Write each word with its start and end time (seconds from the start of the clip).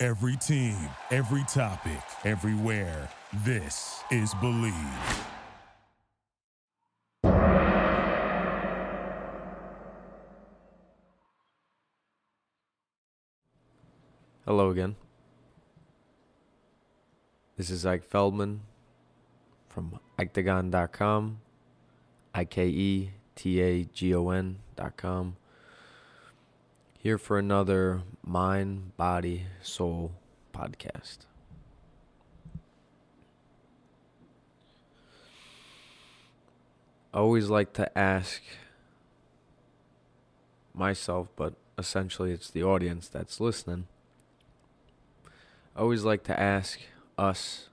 Every 0.00 0.36
team, 0.36 0.76
every 1.10 1.42
topic, 1.48 1.98
everywhere. 2.24 3.08
This 3.44 4.00
is 4.12 4.32
Bleav. 4.34 5.24
Hello 14.46 14.70
again. 14.70 14.94
This 17.56 17.68
is 17.68 17.84
Ike 17.84 18.04
Feldman 18.04 18.60
from 19.68 19.98
Iketagon.com, 20.16 21.40
I 22.32 22.44
K 22.44 22.68
E 22.68 23.10
T 23.34 23.60
A 23.60 23.82
G 23.82 24.14
O 24.14 24.30
N.com. 24.30 25.36
Here 27.00 27.16
for 27.16 27.38
another 27.38 28.02
Mind, 28.26 28.96
Body, 28.96 29.46
Soul 29.62 30.14
podcast. 30.52 31.18
I 37.14 37.18
always 37.18 37.48
like 37.48 37.72
to 37.74 37.96
ask 37.96 38.42
myself, 40.74 41.28
but 41.36 41.54
essentially 41.78 42.32
it's 42.32 42.50
the 42.50 42.64
audience 42.64 43.06
that's 43.06 43.38
listening. 43.38 43.86
I 45.76 45.82
always 45.82 46.02
like 46.02 46.24
to 46.24 46.38
ask 46.38 46.80
us 47.16 47.68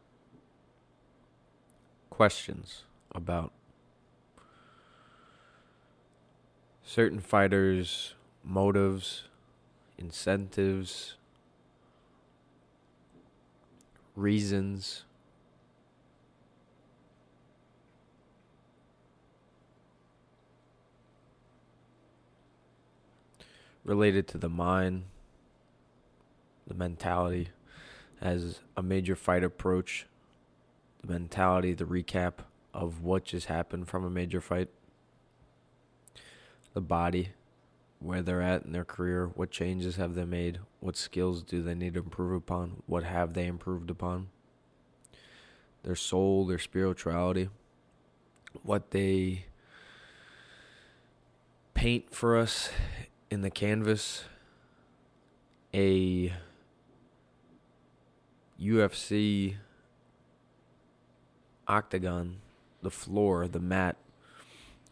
questions 2.12 2.84
about 3.16 3.52
certain 6.84 7.20
fighters' 7.20 8.14
motives, 8.46 9.24
incentives, 9.98 11.16
reasons. 14.16 15.04
Related 23.84 24.28
to 24.30 24.38
the 24.38 24.50
mind, 24.50 25.04
the 26.66 26.74
mentality, 26.74 27.50
as 28.20 28.62
a 28.76 28.82
major 28.82 29.16
fight 29.16 29.44
approach, 29.44 30.08
the 31.04 31.14
mentality, 31.14 31.74
the 31.74 31.86
recap 31.86 32.34
of 32.74 33.04
what 33.04 33.26
just 33.26 33.46
happened 33.46 33.88
from 33.88 34.04
a 34.04 34.09
major 34.09 34.42
fight, 34.42 34.70
the 36.74 36.82
body, 36.82 37.30
where 38.06 38.22
they're 38.22 38.42
at 38.42 38.64
in 38.64 38.72
their 38.72 38.86
career, 38.86 39.31
what 39.34 39.50
changes 39.50 39.95
have 39.95 40.14
they 40.14 40.25
made, 40.25 40.59
what 40.80 40.95
skills 40.95 41.42
do 41.42 41.64
they 41.64 41.73
need 41.73 41.95
to 41.95 42.00
improve 42.00 42.34
upon, 42.34 42.84
what 42.86 43.03
have 43.03 43.34
they 43.34 43.47
improved 43.47 43.89
upon, 43.89 44.28
their 45.81 45.95
soul, 45.95 46.45
their 46.45 46.59
spirituality, 46.59 47.50
what 48.62 48.92
they 48.92 49.45
paint 51.74 52.13
for 52.13 52.38
us 52.38 52.69
in 53.31 53.41
the 53.41 53.50
canvas, 53.50 54.25
a 55.74 56.31
UFC 58.62 59.56
octagon, 61.68 62.38
the 62.84 62.91
floor, 62.91 63.47
the 63.47 63.59
mat 63.59 63.97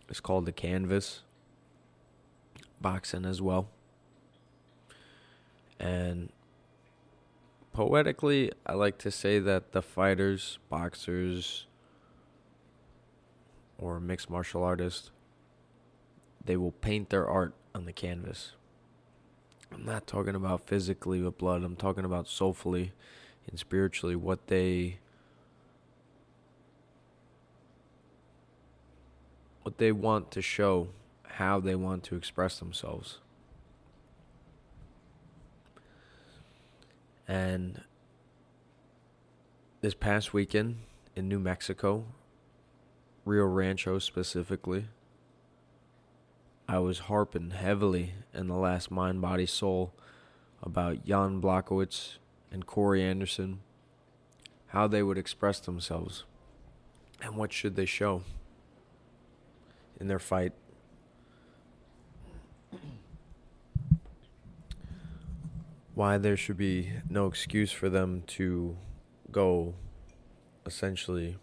is 0.09 0.19
called 0.19 0.47
the 0.47 0.51
canvas. 0.51 1.21
Boxing 2.83 3.25
as 3.25 3.41
well. 3.41 3.69
And 5.79 6.31
poetically, 7.71 8.51
I 8.67 8.73
like 8.73 8.99
to 8.99 9.09
say 9.09 9.39
that 9.39 9.71
the 9.71 9.81
fighters, 9.81 10.59
boxers, 10.69 11.65
or 13.79 13.99
mixed 13.99 14.29
martial 14.29 14.63
artists, 14.63 15.11
they 16.43 16.57
will 16.57 16.73
paint 16.73 17.09
their 17.09 17.27
art 17.27 17.53
on 17.73 17.85
the 17.85 17.93
canvas. 17.93 18.51
I'm 19.71 19.85
not 19.85 20.05
talking 20.05 20.35
about 20.35 20.67
physically 20.67 21.21
with 21.21 21.37
blood, 21.37 21.63
I'm 21.63 21.75
talking 21.75 22.05
about 22.05 22.27
soulfully 22.27 22.91
and 23.49 23.57
spiritually 23.57 24.15
what 24.15 24.47
they 24.47 24.99
what 29.63 29.77
they 29.77 29.91
want 29.91 30.29
to 30.31 30.41
show, 30.41 30.89
how 31.37 31.59
they 31.59 31.75
want 31.75 32.03
to 32.03 32.15
express 32.15 32.59
themselves. 32.59 33.17
And 37.27 37.81
this 39.81 39.93
past 39.93 40.33
weekend 40.33 40.77
in 41.15 41.27
New 41.27 41.39
Mexico, 41.39 42.05
Rio 43.25 43.45
Rancho 43.45 43.97
specifically, 43.99 44.85
I 46.67 46.79
was 46.79 46.99
harping 46.99 47.51
heavily 47.51 48.13
in 48.33 48.47
the 48.47 48.55
last 48.55 48.91
Mind, 48.91 49.21
Body, 49.21 49.45
Soul 49.45 49.93
about 50.61 51.05
Jan 51.05 51.41
Blachowicz 51.41 52.17
and 52.51 52.65
Corey 52.65 53.03
Anderson, 53.03 53.61
how 54.67 54.87
they 54.87 55.01
would 55.01 55.17
express 55.17 55.59
themselves 55.59 56.25
and 57.21 57.35
what 57.35 57.51
should 57.51 57.75
they 57.75 57.85
show 57.85 58.21
in 59.99 60.07
their 60.07 60.19
fight. 60.19 60.53
Why 65.95 66.17
there 66.17 66.37
should 66.37 66.57
be 66.57 66.91
no 67.07 67.27
excuse 67.27 67.71
for 67.71 67.87
them 67.87 68.23
to 68.27 68.77
go 69.31 69.75
essentially 70.65 71.37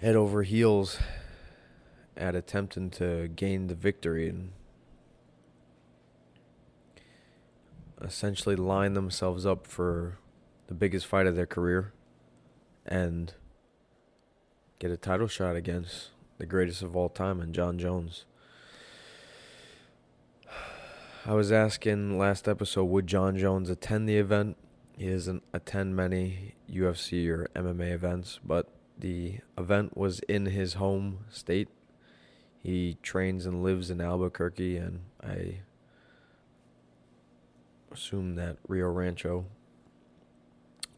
head 0.00 0.14
over 0.14 0.42
heels 0.42 0.98
at 2.16 2.34
attempting 2.34 2.90
to 2.90 3.28
gain 3.28 3.68
the 3.68 3.74
victory 3.74 4.28
and 4.28 4.52
essentially 8.00 8.56
line 8.56 8.94
themselves 8.94 9.46
up 9.46 9.66
for 9.66 10.18
the 10.66 10.74
biggest 10.74 11.06
fight 11.06 11.26
of 11.26 11.34
their 11.34 11.46
career 11.46 11.92
and 12.86 13.34
get 14.78 14.90
a 14.90 14.96
title 14.96 15.28
shot 15.28 15.56
against 15.56 16.10
the 16.38 16.46
greatest 16.46 16.82
of 16.82 16.94
all 16.94 17.08
time 17.08 17.40
and 17.40 17.54
Jon 17.54 17.78
Jones. 17.78 18.24
I 21.26 21.34
was 21.34 21.50
asking 21.50 22.16
last 22.16 22.46
episode 22.46 22.84
would 22.84 23.06
Jon 23.06 23.36
Jones 23.36 23.70
attend 23.70 24.08
the 24.08 24.16
event? 24.18 24.56
He 24.96 25.10
doesn't 25.10 25.42
attend 25.52 25.96
many 25.96 26.54
UFC 26.70 27.28
or 27.28 27.48
MMA 27.54 27.92
events, 27.92 28.38
but 28.44 28.68
the 28.96 29.40
event 29.56 29.96
was 29.96 30.20
in 30.20 30.46
his 30.46 30.74
home 30.74 31.24
state. 31.28 31.68
He 32.62 32.98
trains 33.02 33.46
and 33.46 33.62
lives 33.62 33.90
in 33.90 34.00
Albuquerque, 34.00 34.76
and 34.76 35.00
I 35.22 35.60
assume 37.92 38.36
that 38.36 38.58
Rio 38.66 38.88
Rancho 38.88 39.46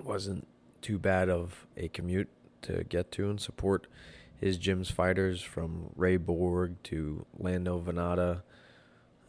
wasn't 0.02 0.46
too 0.82 0.98
bad 0.98 1.28
of 1.28 1.66
a 1.76 1.88
commute 1.88 2.28
to 2.62 2.84
get 2.84 3.10
to 3.12 3.30
and 3.30 3.40
support 3.40 3.86
his 4.36 4.58
gym's 4.58 4.90
fighters 4.90 5.42
from 5.42 5.90
Ray 5.96 6.16
Borg 6.18 6.82
to 6.84 7.26
Lando 7.38 7.80
Vannata, 7.80 8.42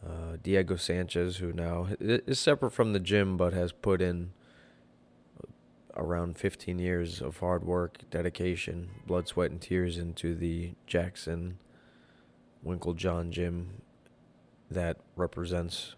uh, 0.04 0.36
Diego 0.42 0.76
Sanchez, 0.76 1.36
who 1.36 1.52
now 1.52 1.88
is 2.00 2.38
separate 2.38 2.72
from 2.72 2.92
the 2.92 3.00
gym 3.00 3.36
but 3.36 3.52
has 3.52 3.72
put 3.72 4.00
in 4.02 4.32
around 5.96 6.38
15 6.38 6.78
years 6.78 7.20
of 7.20 7.38
hard 7.38 7.64
work, 7.64 7.98
dedication, 8.10 8.90
blood, 9.06 9.28
sweat, 9.28 9.50
and 9.50 9.60
tears 9.60 9.98
into 9.98 10.34
the 10.34 10.72
Jackson 10.86 11.58
Winkeljohn 12.66 13.30
gym 13.30 13.82
that 14.70 14.96
represents 15.16 15.94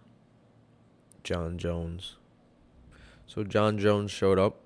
Jon 1.22 1.58
Jones. 1.58 2.16
So 3.26 3.44
Jon 3.44 3.78
Jones 3.78 4.10
showed 4.10 4.38
up, 4.38 4.60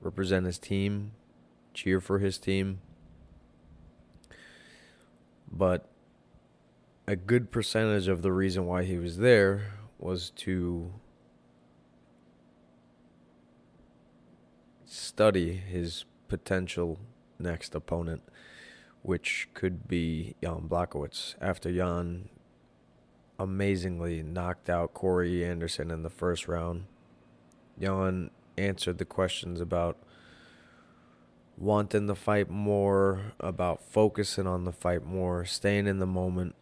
represent 0.00 0.46
his 0.46 0.58
team, 0.58 1.12
cheer 1.72 2.00
for 2.00 2.18
his 2.18 2.38
team. 2.38 2.80
But 5.50 5.88
a 7.06 7.16
good 7.16 7.50
percentage 7.50 8.08
of 8.08 8.22
the 8.22 8.32
reason 8.32 8.66
why 8.66 8.84
he 8.84 8.96
was 8.96 9.18
there 9.18 9.74
was 9.98 10.30
to 10.30 10.92
study 14.86 15.54
his 15.54 16.04
potential 16.28 16.98
next 17.38 17.74
opponent, 17.74 18.22
which 19.02 19.48
could 19.52 19.86
be 19.86 20.34
Jan 20.42 20.68
Blachowicz. 20.68 21.34
After 21.40 21.70
Jan 21.70 22.30
amazingly 23.38 24.22
knocked 24.22 24.70
out 24.70 24.94
Corey 24.94 25.44
Anderson 25.44 25.90
in 25.90 26.02
the 26.02 26.10
first 26.10 26.48
round, 26.48 26.86
Jan 27.78 28.30
answered 28.56 28.98
the 28.98 29.04
questions 29.04 29.60
about 29.60 29.98
wanting 31.58 32.06
the 32.06 32.14
fight 32.14 32.48
more, 32.48 33.32
about 33.40 33.82
focusing 33.82 34.46
on 34.46 34.64
the 34.64 34.72
fight 34.72 35.04
more, 35.04 35.44
staying 35.44 35.86
in 35.86 35.98
the 35.98 36.06
moment 36.06 36.54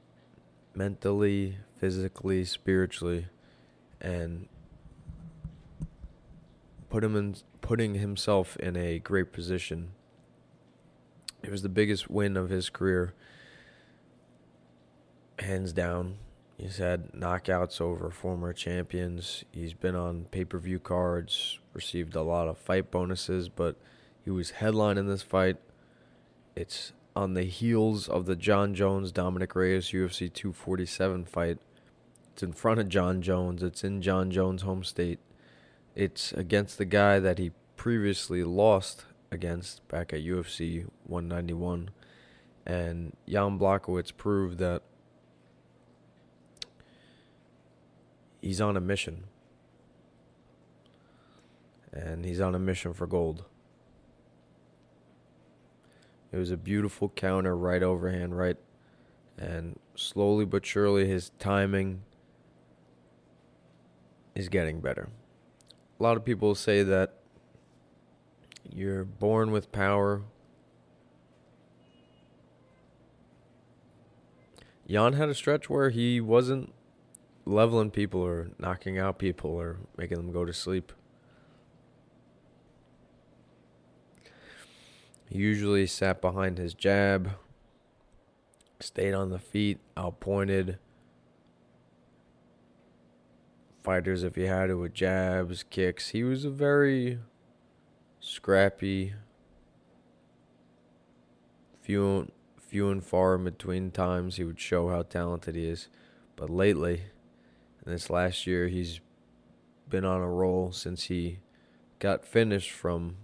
mentally, 0.74 1.58
physically, 1.78 2.44
spiritually, 2.44 3.26
and 4.00 4.48
put 6.88 7.02
him 7.04 7.16
in 7.16 7.36
putting 7.60 7.94
himself 7.94 8.56
in 8.56 8.76
a 8.76 8.98
great 8.98 9.32
position. 9.32 9.92
It 11.42 11.50
was 11.50 11.62
the 11.62 11.68
biggest 11.68 12.10
win 12.10 12.36
of 12.36 12.50
his 12.50 12.68
career, 12.68 13.14
hands 15.38 15.72
down. 15.72 16.16
He's 16.56 16.76
had 16.76 17.12
knockouts 17.12 17.80
over 17.80 18.10
former 18.10 18.52
champions. 18.52 19.44
He's 19.50 19.74
been 19.74 19.96
on 19.96 20.26
pay 20.30 20.44
per 20.44 20.58
view 20.58 20.78
cards, 20.78 21.58
received 21.72 22.14
a 22.14 22.22
lot 22.22 22.46
of 22.46 22.58
fight 22.58 22.90
bonuses, 22.90 23.48
but 23.48 23.76
he 24.24 24.30
was 24.30 24.52
headlining 24.52 25.08
this 25.08 25.22
fight. 25.22 25.56
It's 26.54 26.92
on 27.14 27.34
the 27.34 27.44
heels 27.44 28.08
of 28.08 28.26
the 28.26 28.36
Jon 28.36 28.74
Jones 28.74 29.12
Dominick 29.12 29.54
Reyes 29.54 29.90
UFC 29.90 30.32
247 30.32 31.24
fight. 31.24 31.58
It's 32.32 32.42
in 32.42 32.52
front 32.52 32.80
of 32.80 32.88
Jon 32.88 33.20
Jones. 33.20 33.62
It's 33.62 33.84
in 33.84 34.00
Jon 34.00 34.30
Jones' 34.30 34.62
home 34.62 34.84
state. 34.84 35.18
It's 35.94 36.32
against 36.32 36.78
the 36.78 36.86
guy 36.86 37.18
that 37.18 37.38
he 37.38 37.52
previously 37.76 38.42
lost 38.42 39.04
against 39.30 39.86
back 39.88 40.12
at 40.12 40.20
UFC 40.20 40.86
191. 41.04 41.90
And 42.64 43.16
Jan 43.28 43.58
Blachowicz 43.58 44.16
proved 44.16 44.58
that 44.58 44.82
he's 48.40 48.60
on 48.60 48.76
a 48.76 48.80
mission. 48.80 49.24
And 51.92 52.24
he's 52.24 52.40
on 52.40 52.54
a 52.54 52.58
mission 52.58 52.94
for 52.94 53.06
gold. 53.06 53.44
It 56.32 56.38
was 56.38 56.50
a 56.50 56.56
beautiful 56.56 57.10
counter, 57.10 57.54
right 57.56 57.82
overhand, 57.82 58.36
right. 58.36 58.56
And 59.36 59.78
slowly 59.94 60.46
but 60.46 60.64
surely, 60.64 61.06
his 61.06 61.30
timing 61.38 62.02
is 64.34 64.48
getting 64.48 64.80
better. 64.80 65.10
A 66.00 66.02
lot 66.02 66.16
of 66.16 66.24
people 66.24 66.54
say 66.54 66.82
that 66.82 67.14
you're 68.68 69.04
born 69.04 69.50
with 69.50 69.70
power. 69.72 70.22
Jan 74.88 75.12
had 75.14 75.28
a 75.28 75.34
stretch 75.34 75.68
where 75.68 75.90
he 75.90 76.20
wasn't 76.20 76.72
leveling 77.44 77.90
people 77.90 78.20
or 78.20 78.50
knocking 78.58 78.98
out 78.98 79.18
people 79.18 79.50
or 79.50 79.78
making 79.96 80.16
them 80.16 80.32
go 80.32 80.44
to 80.44 80.52
sleep. 80.52 80.92
He 85.32 85.38
usually 85.38 85.86
sat 85.86 86.20
behind 86.20 86.58
his 86.58 86.74
jab, 86.74 87.30
stayed 88.80 89.14
on 89.14 89.30
the 89.30 89.38
feet, 89.38 89.78
outpointed 89.96 90.78
fighters 93.82 94.24
if 94.24 94.34
he 94.34 94.42
had 94.42 94.68
it 94.68 94.74
with 94.74 94.92
jabs, 94.92 95.62
kicks. 95.62 96.10
He 96.10 96.22
was 96.22 96.44
a 96.44 96.50
very 96.50 97.18
scrappy, 98.20 99.14
few 101.80 102.30
few 102.60 102.90
and 102.90 103.02
far 103.02 103.36
in 103.36 103.44
between 103.44 103.90
times 103.90 104.36
he 104.36 104.44
would 104.44 104.60
show 104.60 104.90
how 104.90 105.00
talented 105.00 105.54
he 105.54 105.66
is. 105.66 105.88
But 106.36 106.50
lately, 106.50 107.04
in 107.86 107.90
this 107.90 108.10
last 108.10 108.46
year, 108.46 108.68
he's 108.68 109.00
been 109.88 110.04
on 110.04 110.20
a 110.20 110.28
roll 110.28 110.72
since 110.72 111.04
he 111.04 111.38
got 112.00 112.22
finished 112.22 112.70
from 112.70 113.16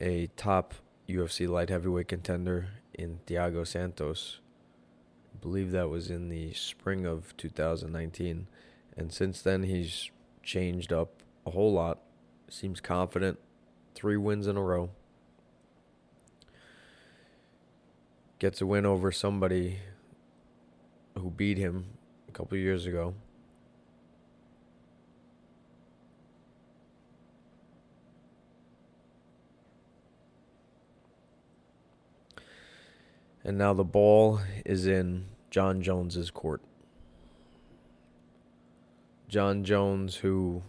a 0.00 0.28
top 0.36 0.74
UFC 1.08 1.48
light 1.48 1.70
heavyweight 1.70 2.08
contender 2.08 2.68
in 2.92 3.20
Thiago 3.26 3.66
Santos. 3.66 4.40
I 5.34 5.38
believe 5.40 5.70
that 5.72 5.88
was 5.88 6.10
in 6.10 6.28
the 6.28 6.52
spring 6.54 7.04
of 7.04 7.36
2019. 7.36 8.46
And 8.96 9.12
since 9.12 9.42
then, 9.42 9.64
he's 9.64 10.10
changed 10.42 10.92
up 10.92 11.22
a 11.46 11.50
whole 11.50 11.72
lot. 11.72 11.98
Seems 12.48 12.80
confident. 12.80 13.38
Three 13.94 14.16
wins 14.16 14.46
in 14.46 14.56
a 14.56 14.62
row. 14.62 14.90
Gets 18.38 18.60
a 18.60 18.66
win 18.66 18.86
over 18.86 19.10
somebody 19.12 19.78
who 21.16 21.30
beat 21.30 21.58
him 21.58 21.86
a 22.28 22.32
couple 22.32 22.58
years 22.58 22.86
ago. 22.86 23.14
And 33.44 33.58
now 33.58 33.74
the 33.74 33.84
ball 33.84 34.40
is 34.64 34.86
in 34.86 35.26
Jon 35.50 35.82
Jones's 35.82 36.30
court. 36.30 36.62
Jon 39.28 39.64
Jones, 39.64 40.16
who 40.16 40.62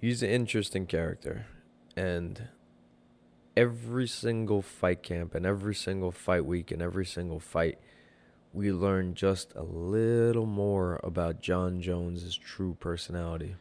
he's 0.00 0.22
an 0.22 0.28
interesting 0.28 0.84
character, 0.86 1.46
and 1.96 2.48
every 3.56 4.06
single 4.06 4.60
fight 4.60 5.02
camp 5.02 5.34
and 5.34 5.46
every 5.46 5.74
single 5.74 6.10
fight 6.10 6.44
week 6.44 6.70
and 6.70 6.82
every 6.82 7.06
single 7.06 7.40
fight 7.40 7.78
we 8.52 8.70
learn 8.70 9.14
just 9.14 9.54
a 9.54 9.62
little 9.62 10.46
more 10.46 11.00
about 11.02 11.40
Jon 11.40 11.80
Jones's 11.80 12.36
true 12.36 12.76
personality. 12.78 13.56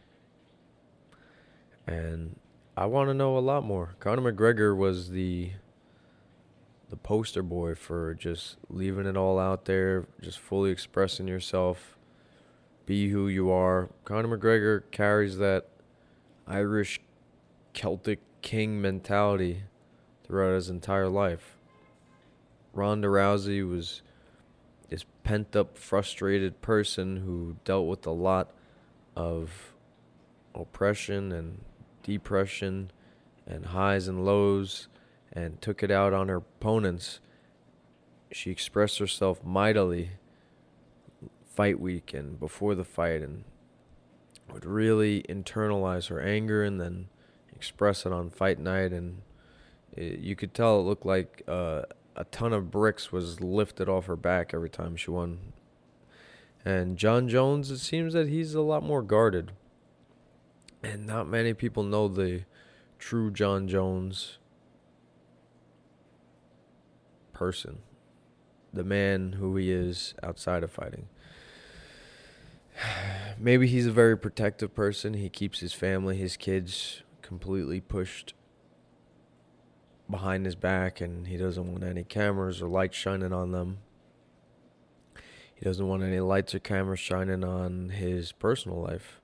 And 1.88 2.38
I 2.76 2.86
want 2.86 3.10
to 3.10 3.14
know 3.14 3.38
a 3.38 3.40
lot 3.40 3.64
more. 3.64 3.96
Conor 4.00 4.32
McGregor 4.32 4.76
was 4.76 5.10
the 5.10 5.52
the 6.90 6.98
poster 6.98 7.42
boy 7.42 7.74
for 7.74 8.14
just 8.14 8.58
leaving 8.70 9.06
it 9.06 9.16
all 9.16 9.40
out 9.40 9.64
there, 9.64 10.06
just 10.22 10.40
fully 10.40 10.72
expressing 10.72 11.26
yourself, 11.26 11.98
be 12.86 13.10
who 13.10 13.30
you 13.30 13.50
are. 13.50 13.90
Conor 14.04 14.38
McGregor 14.38 14.84
carries 14.92 15.38
that 15.38 15.70
Irish 16.46 17.00
Celtic 17.72 18.20
king 18.42 18.82
mentality 18.82 19.64
throughout 20.26 20.56
his 20.56 20.70
entire 20.70 21.08
life. 21.08 21.56
Ronda 22.74 23.08
Rousey 23.08 23.68
was 23.68 24.02
this 24.92 25.06
pent 25.24 25.56
up, 25.56 25.78
frustrated 25.78 26.62
person 26.62 27.18
who 27.18 27.56
dealt 27.64 27.88
with 27.88 28.06
a 28.06 28.12
lot 28.12 28.52
of 29.16 29.74
oppression 30.54 31.32
and 31.32 31.62
depression 32.04 32.92
and 33.48 33.68
highs 33.68 34.10
and 34.10 34.26
lows 34.26 34.90
and 35.32 35.62
took 35.62 35.82
it 35.82 35.90
out 35.90 36.14
on 36.14 36.28
her 36.28 36.36
opponents. 36.36 37.22
She 38.34 38.52
expressed 38.52 39.00
herself 39.00 39.44
mightily 39.46 40.12
fight 41.46 41.80
week 41.80 42.14
and 42.14 42.38
before 42.38 42.76
the 42.76 42.84
fight 42.84 43.22
and 43.22 43.46
would 44.52 44.66
really 44.66 45.24
internalize 45.30 46.10
her 46.10 46.20
anger 46.20 46.66
and 46.66 46.82
then 46.82 47.08
express 47.56 48.06
it 48.06 48.12
on 48.12 48.30
fight 48.30 48.60
night 48.60 48.92
and 48.92 49.22
it, 49.94 50.20
you 50.20 50.36
could 50.36 50.54
tell 50.54 50.82
it 50.82 50.84
looked 50.84 51.06
like 51.06 51.44
uh, 51.48 51.84
a 52.16 52.26
ton 52.26 52.54
of 52.54 52.72
bricks 52.72 53.12
was 53.12 53.42
lifted 53.42 53.88
off 53.88 54.06
her 54.06 54.16
back 54.16 54.54
every 54.54 54.70
time 54.70 54.96
she 54.96 55.12
won. 55.12 55.54
And 56.64 56.98
Jon 56.98 57.28
Jones, 57.28 57.72
it 57.72 57.80
seems 57.80 58.14
that 58.14 58.28
he's 58.28 58.54
a 58.54 58.62
lot 58.62 58.84
more 58.84 59.02
guarded. 59.02 59.52
And 60.84 61.06
not 61.08 61.28
many 61.28 61.54
people 61.54 61.84
know 61.84 62.08
the 62.08 62.44
true 63.00 63.32
Jon 63.32 63.68
Jones 63.68 64.38
person, 67.34 67.80
the 68.74 68.84
man 68.84 69.34
who 69.34 69.56
he 69.56 69.72
is 69.72 70.14
outside 70.22 70.64
of 70.64 70.72
fighting. 70.72 71.08
Maybe 73.40 73.68
he's 73.68 73.88
a 73.88 73.92
very 73.92 74.18
protective 74.18 74.76
person. 74.76 75.16
He 75.16 75.30
keeps 75.30 75.60
his 75.60 75.74
family, 75.74 76.18
his 76.18 76.38
kids 76.38 77.04
completely 77.22 77.80
pushed 77.80 78.34
behind 80.10 80.46
his 80.46 80.56
back 80.56 81.02
and 81.02 81.28
he 81.28 81.38
doesn't 81.38 81.72
want 81.72 81.84
any 81.84 82.04
cameras 82.04 82.62
or 82.62 82.68
lights 82.68 82.98
shining 82.98 83.34
on 83.34 83.52
them. 83.52 83.80
He 85.54 85.66
doesn't 85.66 85.88
want 85.88 86.04
any 86.04 86.20
lights 86.20 86.56
or 86.56 86.60
cameras 86.60 87.00
shining 87.00 87.44
on 87.44 87.90
his 87.90 88.32
personal 88.32 88.82
life. 88.82 89.22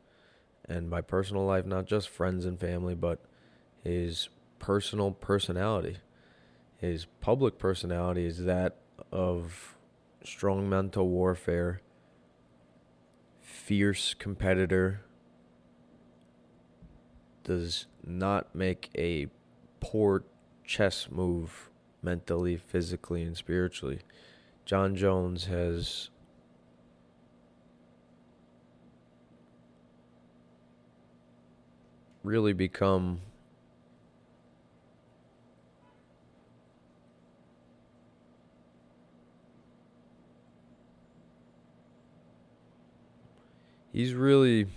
And 0.70 0.90
by 0.90 1.02
personal 1.02 1.46
life, 1.46 1.66
not 1.66 1.86
just 1.86 2.10
friends 2.10 2.46
and 2.46 2.60
family, 2.60 2.94
but 2.94 3.20
his 3.84 4.30
personal 4.60 5.12
personality. 5.12 5.98
His 6.78 7.06
public 7.22 7.58
personality 7.58 8.26
is 8.26 8.44
that 8.44 8.78
of 9.12 9.78
strong 10.24 10.70
mental 10.70 11.08
warfare, 11.08 11.82
fierce 13.42 14.14
competitor, 14.14 15.02
does 17.44 17.88
not 18.06 18.54
make 18.54 18.90
a 18.96 19.28
poor 19.80 20.24
chess 20.68 21.08
move 21.10 21.70
mentally, 22.04 22.58
physically, 22.58 23.24
and 23.24 23.36
spiritually. 23.36 24.02
Jon 24.66 24.96
Jones 24.96 25.46
has 25.46 26.10
really 32.24 32.52
become 32.52 33.22
he's 43.94 44.14
really 44.14 44.68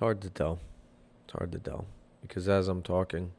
hard 0.00 0.20
to 0.22 0.30
tell. 0.30 0.58
It's 1.24 1.32
hard 1.32 1.52
to 1.52 1.58
tell 1.58 1.86
because 2.22 2.48
as 2.48 2.68
I'm 2.68 2.82
talking, 2.82 3.32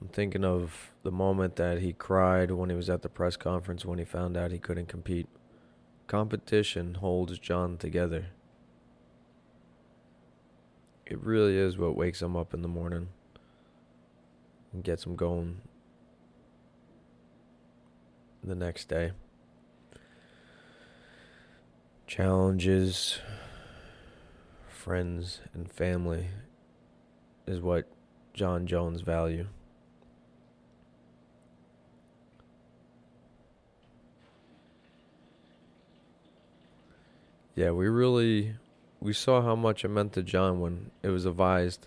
I'm 0.00 0.08
thinking 0.08 0.44
of 0.44 0.92
the 1.02 1.10
moment 1.10 1.56
that 1.56 1.78
he 1.78 1.92
cried 1.92 2.50
when 2.50 2.70
he 2.70 2.76
was 2.76 2.90
at 2.90 3.02
the 3.02 3.08
press 3.08 3.36
conference 3.36 3.84
when 3.84 3.98
he 3.98 4.04
found 4.04 4.36
out 4.36 4.50
he 4.50 4.58
couldn't 4.58 4.88
compete. 4.88 5.28
Competition 6.06 6.94
holds 6.94 7.38
Jon 7.38 7.78
together. 7.78 8.26
It 11.06 11.18
really 11.20 11.56
is 11.56 11.78
what 11.78 11.96
wakes 11.96 12.22
him 12.22 12.36
up 12.36 12.52
in 12.54 12.62
the 12.62 12.68
morning 12.68 13.08
and 14.72 14.82
gets 14.82 15.04
him 15.04 15.16
going 15.16 15.60
the 18.42 18.54
next 18.54 18.88
day. 18.88 19.12
Challenges, 22.06 23.18
friends, 24.82 25.40
and 25.54 25.70
family 25.70 26.26
is 27.46 27.60
what 27.60 27.86
Jon 28.34 28.66
Jones 28.66 29.00
value. 29.02 29.46
Yeah, 37.54 37.70
we 37.70 37.86
really 37.86 38.56
we 38.98 39.12
saw 39.12 39.40
how 39.40 39.54
much 39.54 39.84
it 39.84 39.88
meant 39.88 40.14
to 40.14 40.22
Jon 40.24 40.60
when 40.60 40.90
it 41.00 41.10
was 41.10 41.26
advised 41.26 41.86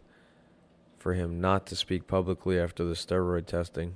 for 0.98 1.16
him 1.16 1.42
not 1.42 1.66
to 1.68 1.76
speak 1.76 2.08
publicly 2.08 2.58
after 2.58 2.86
the 2.86 2.94
steroid 2.94 3.46
testing. 3.46 3.96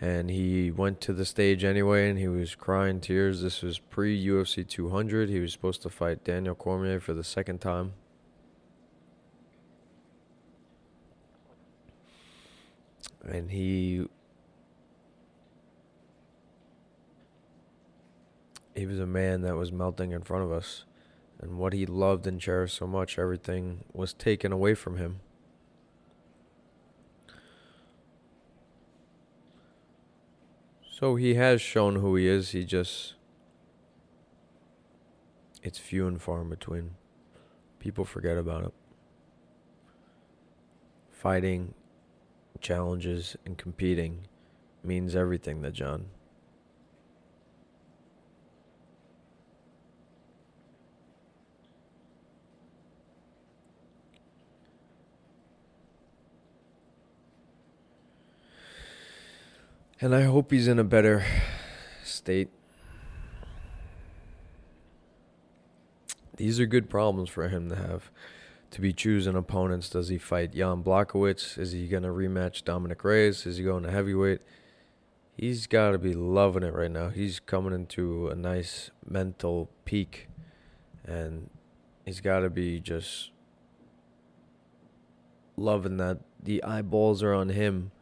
And 0.00 0.30
he 0.30 0.70
went 0.70 1.00
to 1.02 1.14
the 1.14 1.24
stage 1.24 1.64
anyway 1.64 2.10
and 2.10 2.18
he 2.18 2.28
was 2.28 2.54
crying 2.54 3.00
tears. 3.00 3.40
This 3.40 3.62
was 3.62 3.78
pre 3.78 4.26
UFC 4.26 4.66
200. 4.66 5.30
He 5.30 5.40
was 5.40 5.52
supposed 5.52 5.82
to 5.82 5.90
fight 5.90 6.22
Daniel 6.22 6.54
Cormier 6.54 7.00
for 7.00 7.14
the 7.14 7.24
second 7.24 7.60
time. 7.60 7.94
And 13.24 13.50
he 13.50 14.06
he 18.76 18.86
was 18.86 19.00
a 19.00 19.06
man 19.06 19.40
that 19.40 19.56
was 19.56 19.72
melting 19.72 20.12
in 20.12 20.22
front 20.22 20.44
of 20.44 20.52
us. 20.52 20.84
And 21.40 21.58
what 21.58 21.72
he 21.72 21.86
loved 21.86 22.26
and 22.26 22.40
cherished 22.40 22.76
so 22.76 22.86
much, 22.86 23.18
everything 23.18 23.84
was 23.92 24.12
taken 24.12 24.52
away 24.52 24.74
from 24.74 24.96
him. 24.96 25.20
So 30.98 31.16
he 31.16 31.34
has 31.34 31.60
shown 31.60 31.96
who 31.96 32.16
he 32.16 32.26
is. 32.26 32.52
He 32.52 32.64
just. 32.64 33.16
It's 35.62 35.78
few 35.78 36.06
and 36.06 36.18
far 36.22 36.40
in 36.40 36.48
between. 36.48 36.92
People 37.78 38.06
forget 38.06 38.38
about 38.38 38.64
it. 38.64 38.72
Fighting, 41.10 41.74
challenges, 42.62 43.36
and 43.44 43.58
competing 43.58 44.20
means 44.82 45.14
everything 45.14 45.62
to 45.64 45.70
Jon. 45.70 46.06
And 59.98 60.14
I 60.14 60.24
hope 60.24 60.50
he's 60.50 60.68
in 60.68 60.78
a 60.78 60.84
better 60.84 61.24
state. 62.04 62.50
These 66.36 66.60
are 66.60 66.66
good 66.66 66.90
problems 66.90 67.30
for 67.30 67.48
him 67.48 67.70
to 67.70 67.76
have. 67.76 68.10
To 68.72 68.80
be 68.82 68.92
choosing 68.92 69.36
opponents. 69.36 69.88
Does 69.88 70.08
he 70.08 70.18
fight 70.18 70.52
Jan 70.52 70.82
Blachowicz? 70.82 71.56
Is 71.56 71.72
he 71.72 71.88
going 71.88 72.02
to 72.02 72.10
rematch 72.10 72.62
Dominick 72.62 73.04
Reyes? 73.04 73.46
Is 73.46 73.56
he 73.56 73.64
going 73.64 73.84
to 73.84 73.90
heavyweight? 73.90 74.42
He's 75.34 75.66
got 75.66 75.92
to 75.92 75.98
be 75.98 76.12
loving 76.12 76.62
it 76.62 76.74
right 76.74 76.90
now. 76.90 77.08
He's 77.08 77.40
coming 77.40 77.72
into 77.72 78.28
a 78.28 78.34
nice 78.34 78.90
mental 79.08 79.70
peak. 79.86 80.28
And 81.06 81.48
he's 82.04 82.20
got 82.20 82.40
to 82.40 82.50
be 82.50 82.80
just 82.80 83.30
loving 85.56 85.96
that 85.96 86.18
the 86.42 86.62
eyeballs 86.62 87.22
are 87.22 87.32
on 87.32 87.48
him 87.48 87.92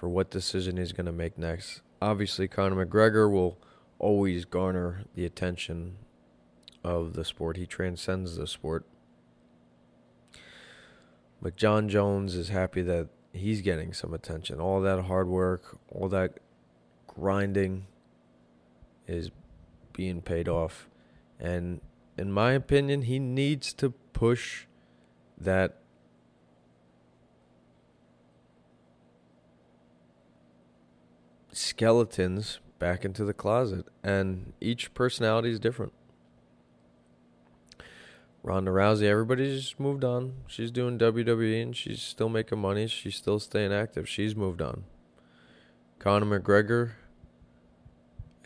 for 0.00 0.08
what 0.08 0.30
decision 0.30 0.78
he's 0.78 0.92
going 0.92 1.04
to 1.04 1.12
make 1.12 1.36
next. 1.36 1.82
Obviously, 2.00 2.48
Conor 2.48 2.86
McGregor 2.86 3.30
will 3.30 3.58
always 3.98 4.46
garner 4.46 5.04
the 5.14 5.26
attention 5.26 5.98
of 6.82 7.12
the 7.12 7.22
sport. 7.22 7.58
He 7.58 7.66
transcends 7.66 8.36
the 8.36 8.46
sport. 8.46 8.86
But 11.42 11.54
Jon 11.54 11.90
Jones 11.90 12.34
is 12.34 12.48
happy 12.48 12.80
that 12.80 13.08
he's 13.34 13.60
getting 13.60 13.92
some 13.92 14.14
attention. 14.14 14.58
All 14.58 14.80
that 14.80 15.04
hard 15.04 15.28
work, 15.28 15.76
all 15.90 16.08
that 16.08 16.38
grinding 17.06 17.84
is 19.06 19.30
being 19.92 20.22
paid 20.22 20.48
off. 20.48 20.88
And 21.38 21.82
in 22.16 22.32
my 22.32 22.52
opinion, 22.52 23.02
he 23.02 23.18
needs 23.18 23.74
to 23.74 23.90
push 24.14 24.64
that 25.36 25.79
skeletons 31.80 32.60
back 32.78 33.06
into 33.06 33.24
the 33.24 33.32
closet, 33.32 33.86
and 34.04 34.52
each 34.60 34.92
personality 34.92 35.48
is 35.48 35.58
different. 35.58 35.94
Ronda 38.42 38.70
Rousey, 38.70 39.04
everybody's 39.04 39.62
just 39.62 39.80
moved 39.80 40.04
on. 40.04 40.34
She's 40.46 40.70
doing 40.70 40.98
WWE 40.98 41.62
and 41.62 41.74
she's 41.74 42.02
still 42.02 42.28
making 42.28 42.58
money. 42.58 42.86
She's 42.86 43.16
still 43.16 43.40
staying 43.40 43.72
active. 43.72 44.06
She's 44.06 44.36
moved 44.36 44.60
on. 44.60 44.84
Conor 45.98 46.38
McGregor, 46.38 46.92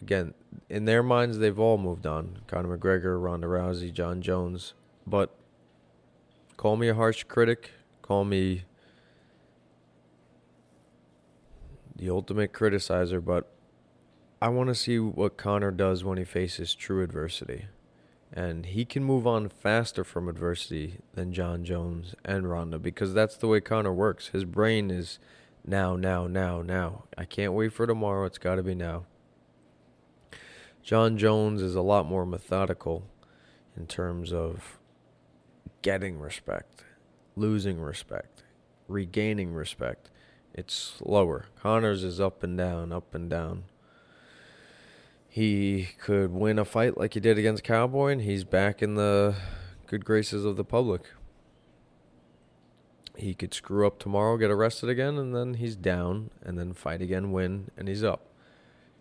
again, 0.00 0.34
in 0.68 0.84
their 0.84 1.02
minds, 1.02 1.38
they've 1.38 1.58
all 1.58 1.76
moved 1.76 2.06
on. 2.06 2.38
Conor 2.46 2.78
McGregor, 2.78 3.20
Ronda 3.20 3.48
Rousey, 3.48 3.92
Jon 3.92 4.22
Jones. 4.22 4.74
But 5.08 5.34
call 6.56 6.76
me 6.76 6.88
a 6.88 6.94
harsh 6.94 7.24
critic. 7.24 7.72
Call 8.00 8.24
me 8.24 8.62
the 11.96 12.10
ultimate 12.10 12.52
criticizer, 12.52 13.24
but 13.24 13.50
I 14.42 14.48
want 14.48 14.68
to 14.68 14.74
see 14.74 14.98
what 14.98 15.36
Conor 15.36 15.70
does 15.70 16.04
when 16.04 16.18
he 16.18 16.24
faces 16.24 16.74
true 16.74 17.02
adversity. 17.02 17.66
And 18.32 18.66
he 18.66 18.84
can 18.84 19.04
move 19.04 19.26
on 19.26 19.48
faster 19.48 20.02
from 20.02 20.28
adversity 20.28 20.98
than 21.14 21.32
Jon 21.32 21.64
Jones 21.64 22.14
and 22.24 22.50
Ronda 22.50 22.78
because 22.78 23.14
that's 23.14 23.36
the 23.36 23.46
way 23.46 23.60
Conor 23.60 23.92
works. 23.92 24.28
His 24.28 24.44
brain 24.44 24.90
is 24.90 25.18
now, 25.64 25.96
now, 25.96 26.26
now, 26.26 26.60
now. 26.60 27.04
I 27.16 27.24
can't 27.24 27.52
wait 27.52 27.72
for 27.72 27.86
tomorrow. 27.86 28.26
It's 28.26 28.38
got 28.38 28.56
to 28.56 28.62
be 28.62 28.74
now. 28.74 29.04
Jon 30.82 31.16
Jones 31.16 31.62
is 31.62 31.74
a 31.74 31.80
lot 31.80 32.06
more 32.06 32.26
methodical 32.26 33.04
in 33.76 33.86
terms 33.86 34.32
of 34.32 34.78
getting 35.80 36.18
respect, 36.18 36.84
losing 37.36 37.80
respect, 37.80 38.42
regaining 38.88 39.54
respect. 39.54 40.10
It's 40.54 40.74
slower. 40.74 41.46
Conor's 41.60 42.04
is 42.04 42.20
up 42.20 42.42
and 42.44 42.56
down, 42.56 42.92
up 42.92 43.14
and 43.14 43.28
down. 43.28 43.64
He 45.28 45.88
could 45.98 46.30
win 46.30 46.60
a 46.60 46.64
fight 46.64 46.96
like 46.96 47.14
he 47.14 47.20
did 47.20 47.38
against 47.38 47.64
Cowboy, 47.64 48.12
and 48.12 48.22
he's 48.22 48.44
back 48.44 48.80
in 48.80 48.94
the 48.94 49.34
good 49.88 50.04
graces 50.04 50.44
of 50.44 50.56
the 50.56 50.64
public. 50.64 51.02
he 53.16 53.32
could 53.32 53.54
screw 53.54 53.86
up 53.86 53.98
tomorrow, 53.98 54.36
get 54.36 54.50
arrested 54.50 54.88
again, 54.88 55.18
and 55.18 55.34
then 55.34 55.54
he's 55.54 55.76
down, 55.76 56.30
and 56.42 56.58
then 56.58 56.72
fight 56.72 57.00
again, 57.00 57.30
win, 57.30 57.70
and 57.76 57.86
he's 57.88 58.02
up. 58.02 58.26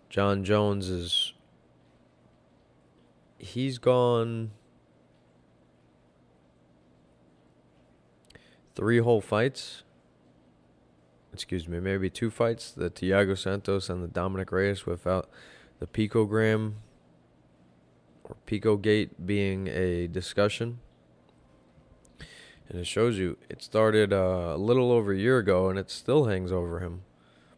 Jon 0.09 0.43
Jones 0.43 0.89
is. 0.89 1.33
He's 3.39 3.77
gone. 3.79 4.51
Three 8.75 8.99
whole 8.99 9.21
fights. 9.21 9.83
Excuse 11.33 11.67
me, 11.67 11.79
maybe 11.79 12.09
two 12.09 12.29
fights. 12.29 12.71
The 12.71 12.91
Thiago 12.91 13.35
Santos 13.37 13.89
and 13.89 14.03
the 14.03 14.07
Dominick 14.07 14.51
Reyes 14.51 14.85
without 14.85 15.29
the 15.79 15.87
picogram 15.87 16.73
or 18.23 18.37
Pico 18.45 18.77
Gate 18.77 19.25
being 19.25 19.67
a 19.67 20.07
discussion. 20.07 20.79
And 22.69 22.79
it 22.79 22.87
shows 22.87 23.17
you 23.17 23.37
it 23.49 23.63
started 23.63 24.13
uh, 24.13 24.53
a 24.53 24.57
little 24.57 24.91
over 24.91 25.11
a 25.11 25.17
year 25.17 25.39
ago 25.39 25.69
and 25.69 25.79
it 25.79 25.89
still 25.89 26.25
hangs 26.25 26.51
over 26.51 26.79
him. 26.79 27.01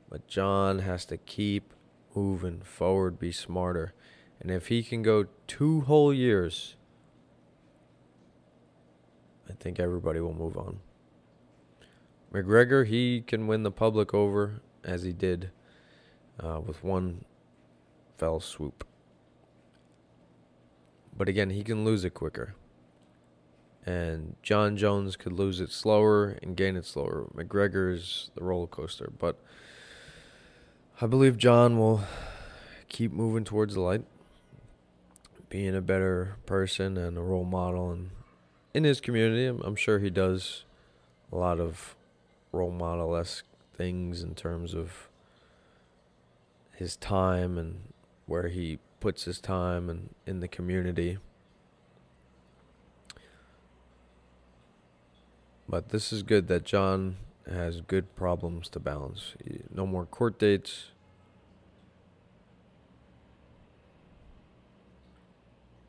But 0.10 0.28
Jon 0.28 0.80
has 0.80 1.06
to 1.06 1.18
keep 1.18 1.74
moving 2.16 2.62
forward, 2.62 3.20
be 3.20 3.32
smarter. 3.32 3.94
And 4.40 4.50
if 4.50 4.68
he 4.68 4.84
can 4.84 5.02
go 5.02 5.26
two 5.48 5.82
whole 5.82 6.14
years, 6.14 6.76
I 9.50 9.54
think 9.54 9.80
everybody 9.80 10.20
will 10.20 10.34
move 10.34 10.58
on. 10.58 10.80
McGregor, 12.36 12.86
he 12.86 13.22
can 13.22 13.48
win 13.48 13.64
the 13.64 13.72
public 13.72 14.14
over 14.14 14.60
as 14.84 15.04
he 15.04 15.14
did 15.14 15.52
uh, 16.38 16.60
with 16.60 16.84
one 16.84 17.24
fell 18.18 18.42
swoop. 18.42 18.86
But 21.18 21.30
again, 21.30 21.50
he 21.50 21.64
can 21.64 21.86
lose 21.86 22.04
it 22.04 22.14
quicker. 22.14 22.56
And 23.86 24.36
Jon 24.44 24.76
Jones 24.76 25.16
could 25.16 25.32
lose 25.32 25.62
it 25.62 25.72
slower 25.72 26.38
and 26.44 26.58
gain 26.58 26.76
it 26.76 26.86
slower. 26.86 27.28
McGregor's 27.34 28.32
the 28.36 28.44
roller 28.44 28.68
coaster. 28.68 29.10
But 29.18 29.40
I 31.00 31.06
believe 31.08 31.38
Jon 31.38 31.78
will 31.78 32.02
keep 32.90 33.14
moving 33.14 33.46
towards 33.46 33.76
the 33.76 33.82
light, 33.82 34.04
being 35.50 35.74
a 35.74 35.82
better 35.82 36.36
person 36.46 36.98
and 36.98 37.18
a 37.18 37.22
role 37.22 37.46
model. 37.46 37.92
And 37.92 38.10
in 38.74 38.84
his 38.84 39.00
community, 39.00 39.46
I'm, 39.46 39.62
I'm 39.62 39.76
sure 39.78 40.00
he 40.00 40.10
does 40.10 40.66
a 41.32 41.38
lot 41.38 41.62
of 41.62 41.96
role 42.56 42.72
model 42.72 43.16
esque 43.16 43.46
things 43.76 44.24
in 44.24 44.34
terms 44.34 44.74
of 44.74 45.10
his 46.72 46.96
time 46.96 47.58
and 47.58 47.94
where 48.26 48.48
he 48.48 48.80
puts 49.00 49.26
his 49.26 49.40
time 49.40 49.90
and 49.90 50.16
in 50.26 50.40
the 50.40 50.48
community. 50.48 51.18
But 55.68 55.90
this 55.90 56.14
is 56.14 56.24
good 56.24 56.48
that 56.48 56.64
Jon 56.64 57.18
has 57.50 57.82
good 57.82 58.16
problems 58.16 58.70
to 58.70 58.80
balance. 58.80 59.34
No 59.74 59.86
more 59.86 60.06
court 60.06 60.40
dates. 60.40 60.92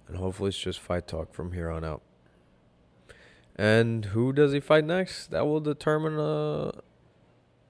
And 0.08 0.16
hopefully 0.16 0.49
it's 0.49 0.58
just 0.58 0.80
fight 0.80 1.06
talk 1.06 1.32
from 1.32 1.52
here 1.52 1.70
on 1.70 1.85
out. 1.85 2.02
And 3.56 4.06
who 4.06 4.34
does 4.34 4.52
he 4.52 4.60
fight 4.60 4.84
next? 4.84 5.30
That 5.30 5.46
will 5.46 5.60
determine 5.60 6.18
uh, 6.18 6.72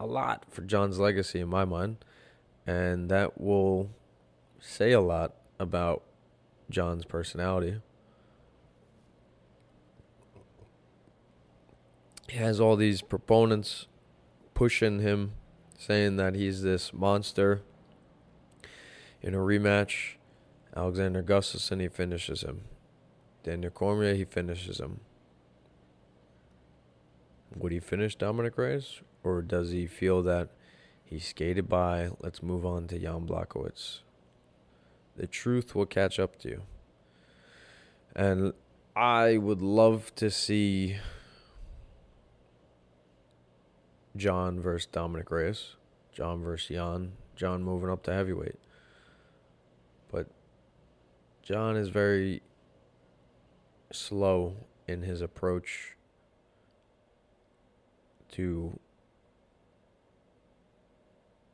a 0.01 0.07
lot 0.07 0.45
for 0.51 0.63
Jon's 0.63 0.99
legacy 0.99 1.41
in 1.41 1.49
my 1.49 1.65
mind. 1.65 1.99
And 2.67 3.09
that 3.09 3.41
will 3.41 3.91
say 4.59 4.91
a 4.91 5.01
lot 5.01 5.35
about 5.61 6.03
Jon's 6.69 7.05
personality. 7.05 7.81
He 12.29 12.39
has 12.39 12.61
all 12.61 12.75
these 12.75 13.03
proponents 13.03 13.87
pushing 14.55 14.99
him, 14.99 15.35
saying 15.79 16.17
that 16.17 16.35
he's 16.35 16.63
this 16.63 16.93
monster. 16.93 17.63
In 19.23 19.35
a 19.35 19.39
rematch, 19.39 20.17
Alexander 20.75 21.23
Gustafsson, 21.23 21.81
he 21.81 21.89
finishes 21.89 22.43
him. 22.43 22.63
Daniel 23.45 23.71
Cormier, 23.71 24.15
he 24.15 24.25
finishes 24.25 24.81
him. 24.81 25.01
Would 27.55 27.73
he 27.73 27.81
finish 27.81 28.17
Dominick 28.17 28.59
Reyes? 28.59 29.01
Or 29.23 29.43
does 29.43 29.71
he 29.71 29.87
feel 29.87 30.23
that 30.23 30.51
he 31.05 31.19
skated 31.19 31.69
by, 31.69 32.11
let's 32.21 32.43
move 32.43 32.67
on 32.67 32.89
to 32.89 32.99
Jan 32.99 33.27
Blachowicz? 33.27 34.01
The 35.17 35.27
truth 35.27 35.75
will 35.75 35.87
catch 35.87 36.19
up 36.19 36.39
to 36.41 36.49
you. 36.49 36.63
And 38.15 38.53
I 38.95 39.37
would 39.37 39.63
love 39.63 40.15
to 40.17 40.31
see 40.31 40.97
Jon 44.17 44.61
versus 44.61 44.87
Dominick 44.87 45.31
Reyes, 45.31 45.77
Jon 46.13 46.43
versus 46.43 46.69
Jan, 46.69 47.13
Jon 47.35 47.63
moving 47.63 47.91
up 47.91 48.03
to 48.05 48.13
heavyweight. 48.13 48.59
But 50.11 50.29
Jon 51.43 51.77
is 51.77 51.89
very 51.89 52.43
slow 53.93 54.57
in 54.89 55.03
his 55.03 55.21
approach 55.21 55.96
to 58.37 58.79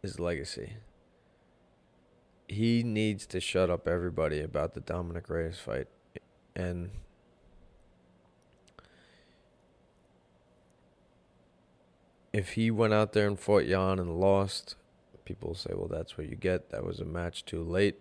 his 0.03 0.19
legacy 0.21 0.75
he 2.53 2.83
needs 2.83 3.27
to 3.27 3.41
shut 3.41 3.71
up 3.71 3.89
everybody 3.89 4.41
about 4.41 4.75
the 4.75 4.81
Dominick 4.81 5.29
Reyes 5.29 5.59
fight. 5.59 5.89
And 6.55 6.91
if 12.33 12.53
he 12.53 12.71
went 12.71 12.93
out 12.93 13.13
there 13.13 13.27
and 13.27 13.39
fought 13.39 13.67
Jan 13.67 13.99
and 13.99 14.21
lost, 14.21 14.77
people 15.25 15.55
say, 15.55 15.71
well, 15.75 15.89
that's 15.89 16.19
what 16.19 16.29
you 16.29 16.37
get. 16.37 16.71
That 16.71 16.85
was 16.85 17.01
a 17.01 17.05
match 17.05 17.45
too 17.45 17.63
late. 17.63 17.99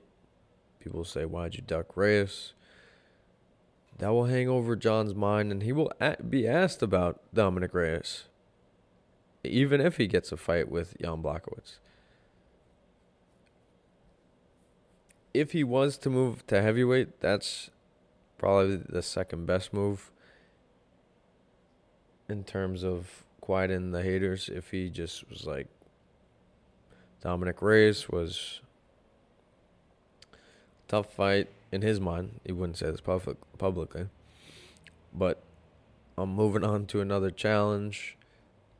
People 0.80 1.06
say, 1.06 1.26
why'd 1.26 1.56
you 1.56 1.62
duck 1.62 1.96
Reyes? 1.96 2.54
That 4.00 4.10
will 4.10 4.26
hang 4.26 4.50
over 4.50 4.76
Jon's 4.76 5.13
mind, 5.13 5.52
and 5.52 5.62
he 5.62 5.72
will 5.72 5.91
be 6.28 6.48
asked 6.48 6.82
about 6.82 7.22
Dominick 7.34 7.74
Reyes, 7.74 8.24
even 9.43 9.82
if 9.82 9.97
he 9.97 10.08
gets 10.08 10.32
a 10.32 10.38
fight 10.38 10.69
with 10.69 10.97
Jan 11.01 11.21
Blachowicz. 11.23 11.77
if 15.34 15.51
he 15.51 15.63
was 15.63 15.97
to 15.99 16.10
move 16.10 16.45
to 16.47 16.62
heavyweight, 16.62 17.19
that's 17.19 17.69
probably 18.38 18.77
the 18.77 19.01
second 19.01 19.45
best 19.45 19.73
move 19.73 20.12
in 22.27 22.43
terms 22.43 22.84
of 22.84 23.23
quieting 23.39 23.91
the 23.91 24.04
haters. 24.04 24.49
If 24.49 24.71
he 24.71 24.89
just 24.89 25.30
was 25.30 25.45
like 25.45 25.67
Dominick 27.21 27.62
Reyes 27.62 28.10
was 28.10 28.62
tough 30.88 31.13
fight 31.13 31.49
in 31.71 31.82
his 31.82 31.99
mind. 31.99 32.39
He 32.45 32.51
wouldn't 32.51 32.77
say 32.77 32.91
this 32.91 33.01
public, 33.01 33.38
publicly, 33.58 34.08
but 35.13 35.41
I'm 36.17 36.34
moving 36.34 36.63
on 36.63 36.86
to 36.88 37.01
another 37.01 37.32
challenge. 37.32 38.17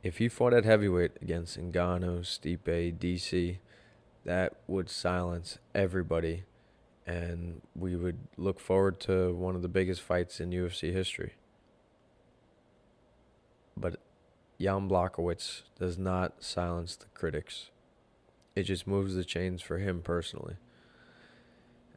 If 0.02 0.18
he 0.18 0.28
fought 0.28 0.52
at 0.52 0.64
heavyweight 0.64 1.12
against 1.20 1.58
Ngannou, 1.58 2.20
Stipe, 2.20 2.98
DC, 2.98 3.58
that 4.24 4.56
would 4.66 4.88
silence 4.88 5.58
everybody 5.74 6.44
and 7.06 7.60
we 7.74 7.96
would 7.96 8.18
look 8.36 8.60
forward 8.60 9.00
to 9.00 9.34
one 9.34 9.56
of 9.56 9.62
the 9.62 9.68
biggest 9.68 10.00
fights 10.00 10.40
in 10.40 10.50
UFC 10.50 10.92
history. 10.92 11.34
But 13.76 13.96
Jan 14.60 14.88
Blachowicz 14.88 15.62
does 15.78 15.98
not 15.98 16.42
silence 16.42 16.94
the 16.96 17.06
critics. 17.14 17.70
It 18.54 18.64
just 18.64 18.86
moves 18.86 19.14
the 19.14 19.24
chains 19.24 19.62
for 19.62 19.78
him 19.78 20.02
personally. 20.02 20.56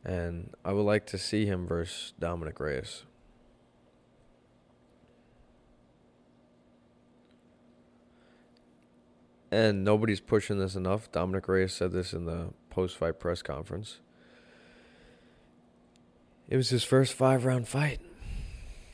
And 0.03 0.51
I 0.63 0.71
would 0.71 0.83
like 0.83 1.05
to 1.07 1.17
see 1.17 1.45
him 1.45 1.67
versus 1.67 2.13
Dominick 2.19 2.59
Reyes. 2.59 3.03
And 9.55 9.85
nobody's 9.85 10.19
pushing 10.19 10.59
this 10.59 10.75
enough. 10.75 11.09
Dominick 11.13 11.47
Reyes 11.47 11.71
said 11.71 11.93
this 11.93 12.11
in 12.11 12.25
the 12.25 12.49
post 12.69 12.97
fight 12.97 13.21
press 13.21 13.41
conference. 13.41 14.01
It 16.49 16.57
was 16.57 16.71
his 16.71 16.83
first 16.83 17.13
five 17.13 17.45
round 17.45 17.65
fight. 17.65 18.01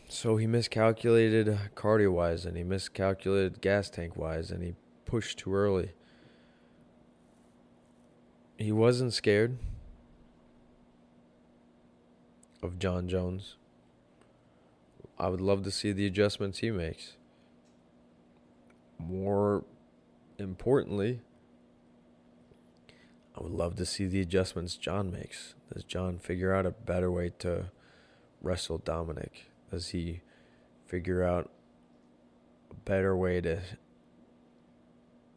So 0.07 0.37
he 0.37 0.45
miscalculated 0.45 1.57
cardio 1.73 2.11
wise 2.11 2.45
and 2.45 2.55
he 2.55 2.63
miscalculated 2.63 3.59
gas 3.61 3.89
tank 3.89 4.15
wise 4.15 4.51
and 4.51 4.61
he 4.61 4.75
pushed 5.05 5.39
too 5.39 5.51
early. 5.51 5.93
He 8.55 8.71
wasn't 8.71 9.13
scared 9.13 9.57
of 12.61 12.77
Jon 12.77 13.09
Jones. 13.09 13.55
I 15.17 15.29
would 15.29 15.41
love 15.41 15.63
to 15.63 15.71
see 15.71 15.91
the 15.91 16.05
adjustments 16.05 16.59
he 16.59 16.69
makes. 16.69 17.13
More 18.99 19.63
importantly, 20.41 21.21
I 23.37 23.41
would 23.41 23.51
love 23.51 23.75
to 23.75 23.85
see 23.85 24.05
the 24.05 24.21
adjustments 24.21 24.75
Jon 24.75 25.11
makes. 25.11 25.55
Does 25.73 25.83
Jon 25.83 26.19
figure 26.19 26.53
out 26.53 26.65
a 26.65 26.71
better 26.71 27.11
way 27.11 27.31
to 27.39 27.71
wrestle 28.41 28.79
Dominick? 28.79 29.51
Does 29.69 29.89
he 29.89 30.21
figure 30.85 31.23
out 31.23 31.49
a 32.69 32.73
better 32.73 33.15
way 33.15 33.39
to 33.39 33.61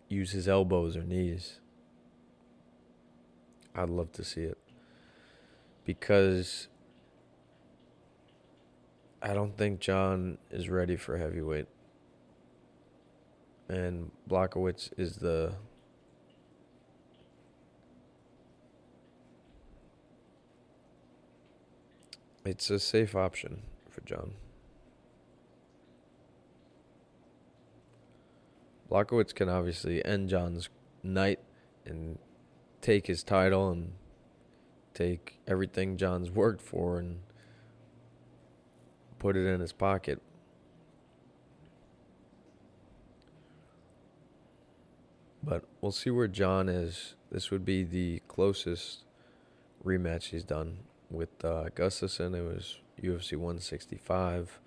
use 0.08 0.32
his 0.32 0.48
elbows 0.48 0.96
or 0.96 1.04
knees. 1.04 1.60
I'd 3.74 3.88
love 3.88 4.12
to 4.12 4.24
see 4.24 4.42
it. 4.42 4.58
Because 5.84 6.68
I 9.20 9.34
don't 9.34 9.56
think 9.56 9.80
Jon 9.80 10.38
is 10.50 10.68
ready 10.68 10.96
for 10.96 11.18
heavyweight. 11.18 11.66
And 13.68 14.10
Blachowicz 14.28 14.90
is 14.98 15.16
the 15.16 15.54
It's 22.44 22.68
a 22.68 22.78
safe 22.78 23.16
option 23.16 23.62
for 23.88 24.02
Jon. 24.02 24.34
Blachowicz 28.90 29.34
can 29.34 29.48
obviously 29.48 30.04
end 30.04 30.28
Jon's 30.28 30.68
night 31.02 31.40
and 31.86 32.18
take 32.82 33.06
his 33.06 33.22
title 33.22 33.70
and 33.70 33.92
take 34.92 35.40
everything 35.48 35.96
Jon's 35.96 36.30
worked 36.30 36.60
for 36.60 36.98
and 36.98 37.20
put 39.18 39.36
it 39.36 39.46
in 39.46 39.60
his 39.60 39.72
pocket. 39.72 40.20
But 45.44 45.64
we'll 45.80 45.92
see 45.92 46.10
where 46.10 46.28
Jon 46.28 46.68
is. 46.68 47.16
This 47.30 47.50
would 47.50 47.64
be 47.64 47.84
the 47.84 48.22
closest 48.28 49.00
rematch 49.84 50.30
he's 50.30 50.44
done 50.44 50.78
with 51.10 51.44
uh, 51.44 51.66
Gustafsson. 51.74 52.34
It 52.34 52.42
was 52.42 52.78
UFC 53.02 53.32
165. 53.32 54.60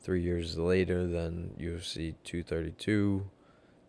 Three 0.00 0.22
years 0.22 0.58
later, 0.58 1.06
then 1.06 1.54
UFC 1.58 2.14
232. 2.24 3.30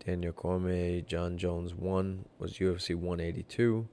Daniel 0.05 0.31
Cormier, 0.31 1.01
Jon 1.01 1.37
Jones 1.37 1.73
1 1.75 2.25
was 2.39 2.53
UFC 2.53 2.95
182. 2.95 3.87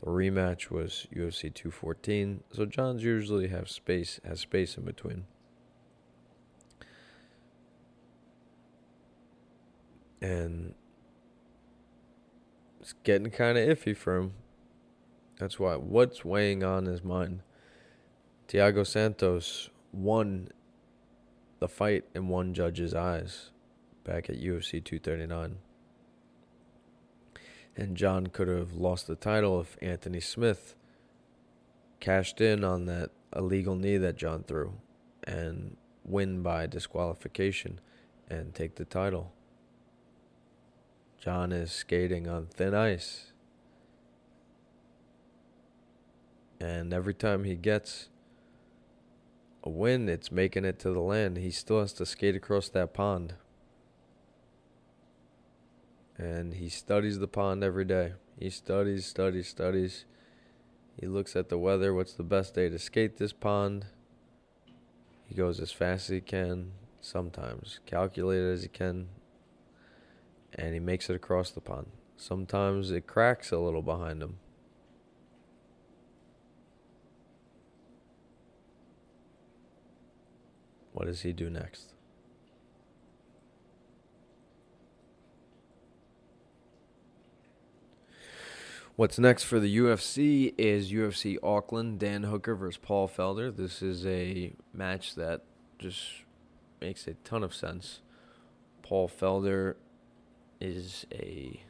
The 0.00 0.06
rematch 0.06 0.70
was 0.70 1.06
UFC 1.14 1.54
214. 1.54 2.42
So 2.52 2.66
Jon's 2.66 3.04
usually 3.04 3.48
have 3.48 3.70
space 3.70 4.18
has 4.24 4.40
space 4.40 4.76
in 4.76 4.84
between. 4.84 5.24
And 10.20 10.74
it's 12.82 12.94
getting 13.04 13.30
kind 13.30 13.56
of 13.56 13.66
iffy 13.68 13.96
for 13.96 14.16
him. 14.16 14.32
That's 15.38 15.58
why. 15.58 15.76
What's 15.76 16.24
weighing 16.24 16.64
on 16.64 16.86
his 16.86 17.04
mind? 17.04 17.42
Thiago 18.48 18.84
Santos 18.84 19.70
won 19.92 20.48
the 21.60 21.68
fight 21.68 22.04
in 22.12 22.26
one 22.26 22.54
judge's 22.54 22.92
eyes 22.92 23.50
back 24.02 24.28
at 24.28 24.40
UFC 24.40 24.84
239. 24.84 25.58
And 27.76 27.96
Jon 27.96 28.26
could 28.26 28.48
have 28.48 28.72
lost 28.72 29.06
the 29.06 29.14
title 29.14 29.60
if 29.60 29.76
Anthony 29.80 30.20
Smith 30.20 30.74
cashed 32.00 32.40
in 32.40 32.64
on 32.64 32.86
that 32.86 33.10
illegal 33.34 33.76
knee 33.76 33.96
that 33.96 34.16
Jon 34.16 34.42
threw 34.42 34.74
and 35.22 35.76
win 36.04 36.42
by 36.42 36.66
disqualification 36.66 37.80
and 38.28 38.54
take 38.54 38.74
the 38.74 38.84
title. 38.84 39.32
Jon 41.22 41.52
is 41.52 41.70
skating 41.70 42.26
on 42.26 42.46
thin 42.46 42.74
ice. 42.74 43.30
And 46.58 46.92
every 46.92 47.14
time 47.14 47.44
he 47.44 47.54
gets 47.54 48.08
a 49.62 49.70
win, 49.70 50.08
it's 50.08 50.32
making 50.32 50.64
it 50.64 50.80
to 50.80 50.90
the 50.90 50.98
land. 50.98 51.36
He 51.36 51.52
still 51.52 51.78
has 51.78 51.92
to 51.94 52.06
skate 52.06 52.34
across 52.34 52.68
that 52.70 52.92
pond. 52.92 53.34
And 56.18 56.54
he 56.54 56.68
studies 56.68 57.20
the 57.20 57.28
pond 57.28 57.62
every 57.62 57.84
day. 57.84 58.14
He 58.36 58.50
studies, 58.50 59.06
studies, 59.06 59.46
studies. 59.46 60.06
He 61.00 61.06
looks 61.06 61.36
at 61.36 61.50
the 61.50 61.58
weather. 61.58 61.94
What's 61.94 62.14
the 62.14 62.24
best 62.24 62.54
day 62.54 62.68
to 62.68 62.80
skate 62.80 63.18
this 63.18 63.32
pond? 63.32 63.86
He 65.28 65.36
goes 65.36 65.60
as 65.60 65.70
fast 65.70 66.10
as 66.10 66.14
he 66.14 66.20
can, 66.20 66.72
sometimes 67.00 67.78
calculated 67.86 68.52
as 68.52 68.62
he 68.62 68.68
can, 68.68 69.08
and 70.54 70.74
he 70.74 70.80
makes 70.80 71.08
it 71.08 71.16
across 71.16 71.50
the 71.50 71.60
pond. 71.60 71.86
Sometimes 72.16 72.90
it 72.90 73.06
cracks 73.06 73.50
a 73.50 73.58
little 73.58 73.82
behind 73.82 74.22
him. 74.22 74.38
What 80.92 81.06
does 81.06 81.22
he 81.22 81.32
do 81.32 81.50
next? 81.50 81.94
What's 88.94 89.18
next 89.18 89.44
for 89.44 89.58
the 89.58 89.74
UFC 89.78 90.54
is 90.58 90.92
UFC 90.92 91.38
Auckland, 91.42 91.98
Dan 91.98 92.24
Hooker 92.24 92.54
versus 92.54 92.78
Paul 92.80 93.08
Felder. 93.08 93.54
This 93.54 93.80
is 93.80 94.04
a 94.06 94.52
match 94.74 95.14
that 95.14 95.44
just 95.78 96.24
makes 96.80 97.06
a 97.06 97.14
ton 97.14 97.42
of 97.42 97.54
sense. 97.54 98.00
Paul 98.82 99.08
Felder 99.08 99.76
is 100.62 101.04
a 101.12 101.60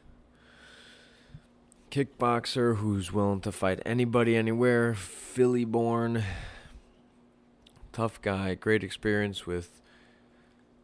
kickboxer 1.89 2.77
who's 2.77 3.11
willing 3.11 3.41
to 3.41 3.51
fight 3.51 3.81
anybody, 3.85 4.35
anywhere. 4.35 4.93
Philly 4.93 5.65
born, 5.65 6.23
tough 7.91 8.21
guy, 8.21 8.53
great 8.53 8.83
experience 8.83 9.47
with 9.47 9.81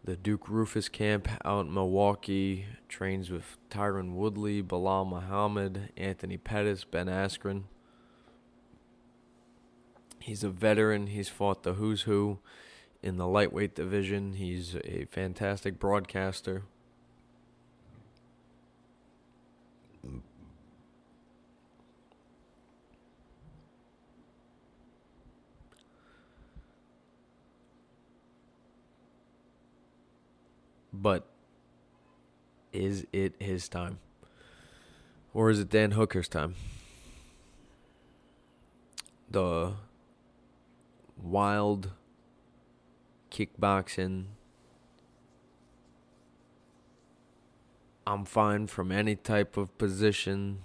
the 0.04 0.15
Duke 0.15 0.48
Roufus 0.48 0.91
camp 0.91 1.28
out 1.45 1.67
in 1.67 1.74
Milwaukee. 1.74 2.65
Trains 2.88 3.30
with 3.30 3.58
Tyron 3.69 4.13
Woodley, 4.13 4.63
Belal 4.63 5.08
Muhammad, 5.08 5.91
Anthony 5.95 6.38
Pettis, 6.38 6.84
Ben 6.84 7.08
Askren. 7.08 7.63
He's 10.19 10.43
a 10.43 10.50
veteran. 10.50 11.08
He's 11.08 11.30
fought 11.30 11.62
the 11.62 11.74
who's 11.74 12.04
who 12.04 12.39
in 13.04 13.17
the 13.17 13.28
lightweight 13.28 13.76
division. 13.76 14.34
He's 14.34 14.76
a 14.84 15.06
fantastic 15.12 15.80
broadcaster. 15.80 16.63
But 31.02 31.26
is 32.74 33.08
it 33.14 33.36
his 33.40 33.70
time? 33.70 34.00
Or 35.34 35.50
is 35.50 35.60
it 35.60 35.70
Dan 35.70 35.92
Hooker's 35.92 36.28
time? 36.28 36.56
The 39.32 39.74
wild 41.16 41.92
kickboxing. 43.32 44.26
I'm 48.06 48.26
fine 48.26 48.68
from 48.68 48.92
any 48.92 49.16
type 49.16 49.56
of 49.56 49.78
position. 49.78 50.60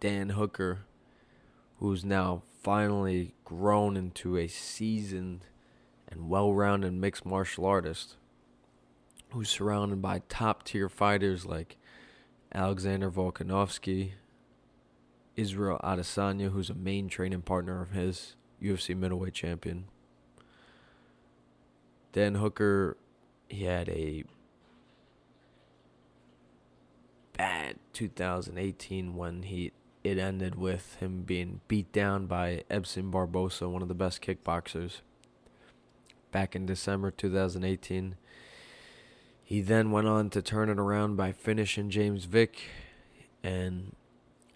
Dan 0.00 0.30
Hooker, 0.30 0.80
who's 1.78 2.04
now 2.04 2.42
finally 2.62 3.34
grown 3.44 3.96
into 3.96 4.36
a 4.36 4.48
seasoned 4.48 5.46
and 6.08 6.28
well 6.28 6.52
rounded 6.52 6.92
mixed 6.92 7.24
martial 7.24 7.64
artist 7.64 8.16
who's 9.32 9.48
surrounded 9.48 10.02
by 10.02 10.22
top 10.28 10.62
tier 10.64 10.88
fighters 10.88 11.46
like 11.46 11.76
Alexander 12.54 13.10
Volkanovski, 13.10 14.12
Israel 15.36 15.80
Adesanya, 15.82 16.50
who's 16.50 16.70
a 16.70 16.74
main 16.74 17.08
training 17.08 17.42
partner 17.42 17.80
of 17.82 17.90
his, 17.90 18.36
UFC 18.62 18.96
middleweight 18.96 19.34
champion. 19.34 19.86
Dan 22.12 22.34
Hooker, 22.36 22.96
he 23.48 23.64
had 23.64 23.88
a 23.88 24.24
bad 27.36 27.76
2018 27.94 29.16
when 29.16 29.44
he 29.44 29.72
it 30.04 30.18
ended 30.18 30.56
with 30.56 30.96
him 30.96 31.22
being 31.22 31.60
beat 31.68 31.92
down 31.92 32.26
by 32.26 32.64
Edson 32.68 33.10
Barbosa, 33.10 33.70
one 33.70 33.82
of 33.82 33.88
the 33.88 33.94
best 33.94 34.20
kickboxers. 34.20 35.00
Back 36.32 36.56
in 36.56 36.66
December 36.66 37.10
2018, 37.10 38.16
he 39.52 39.60
then 39.60 39.90
went 39.90 40.08
on 40.08 40.30
to 40.30 40.40
turn 40.40 40.70
it 40.70 40.78
around 40.78 41.14
by 41.14 41.30
finishing 41.30 41.90
James 41.90 42.24
Vick 42.24 42.70
and 43.42 43.94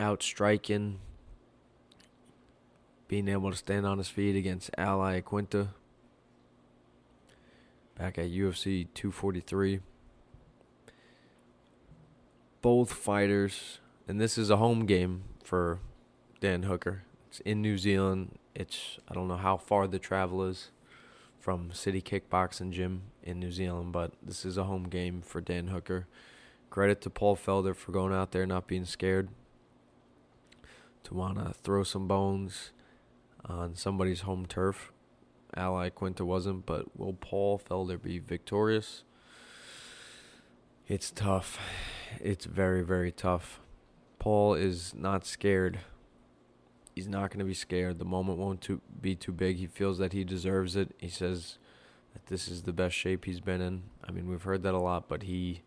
outstriking, 0.01 1.01
being 3.07 3.29
able 3.29 3.51
to 3.51 3.57
stand 3.59 3.85
on 3.85 3.99
his 3.99 4.09
feet 4.09 4.35
against 4.35 4.71
Al 4.79 5.01
Iaquinta 5.01 5.69
back 7.99 8.17
at 8.17 8.31
UFC 8.31 8.87
243. 8.95 9.81
Both 12.63 12.91
fighters, 12.91 13.81
and 14.09 14.19
this 14.19 14.39
is 14.39 14.49
a 14.49 14.57
home 14.57 14.87
game 14.87 15.25
for 15.45 15.81
Dan 16.41 16.63
Hooker. 16.63 17.03
It's 17.29 17.41
in 17.41 17.61
New 17.61 17.77
Zealand. 17.77 18.39
It's 18.55 18.99
I 19.07 19.13
don't 19.13 19.29
know 19.29 19.37
how 19.37 19.59
far 19.59 19.87
the 19.87 19.99
travel 19.99 20.43
is 20.43 20.71
from 21.47 21.71
City 21.71 22.03
Kickboxing 22.03 22.73
Gym 22.73 23.03
in 23.23 23.39
New 23.39 23.53
Zealand, 23.53 23.93
but 23.93 24.11
this 24.21 24.45
is 24.45 24.57
a 24.57 24.65
home 24.65 24.89
game 24.89 25.23
for 25.23 25.41
Dan 25.41 25.69
Hooker. 25.69 26.09
Credit 26.71 27.01
to 27.03 27.09
Paul 27.09 27.37
Felder 27.37 27.73
for 27.77 27.93
going 27.93 28.13
out 28.13 28.33
there 28.33 28.47
not 28.47 28.67
being 28.67 28.85
scared 28.85 29.29
to 31.05 31.15
want 31.15 31.39
to 31.39 31.55
throw 31.55 31.85
some 31.85 32.09
bones 32.09 32.73
on 33.45 33.77
somebody's 33.77 34.23
home 34.23 34.47
turf. 34.47 34.91
Al 35.57 35.75
Iaquinta 35.75 36.23
wasn't, 36.23 36.67
but 36.67 36.99
will 36.99 37.13
Paul 37.13 37.61
Felder 37.61 38.03
be 38.03 38.19
victorious? 38.19 39.05
It's 40.89 41.13
tough. 41.13 41.61
It's 42.21 42.45
very, 42.45 42.83
very 42.83 43.13
tough. 43.13 43.61
Paul 44.19 44.55
is 44.55 44.95
not 44.97 45.25
scared. 45.25 45.79
He's 46.97 47.07
not 47.07 47.29
going 47.31 47.41
to 47.41 47.45
be 47.45 47.55
scared. 47.55 47.99
The 47.99 48.07
moment 48.07 48.39
won't 48.39 48.63
too, 48.63 48.81
be 49.01 49.15
too 49.15 49.31
big. 49.31 49.59
He 49.59 49.67
feels 49.67 49.99
that 49.99 50.15
he 50.15 50.25
deserves 50.25 50.75
it. 50.77 50.97
He 50.99 51.11
says 51.11 51.59
that 52.15 52.27
this 52.27 52.49
is 52.49 52.63
the 52.63 52.73
best 52.73 52.97
shape 52.97 53.27
he's 53.27 53.39
been 53.39 53.61
in. 53.61 53.83
I 54.03 54.11
mean, 54.13 54.27
we've 54.29 54.43
heard 54.43 54.63
that 54.63 54.73
a 54.73 54.79
lot, 54.79 55.07
but 55.07 55.25
he 55.25 55.61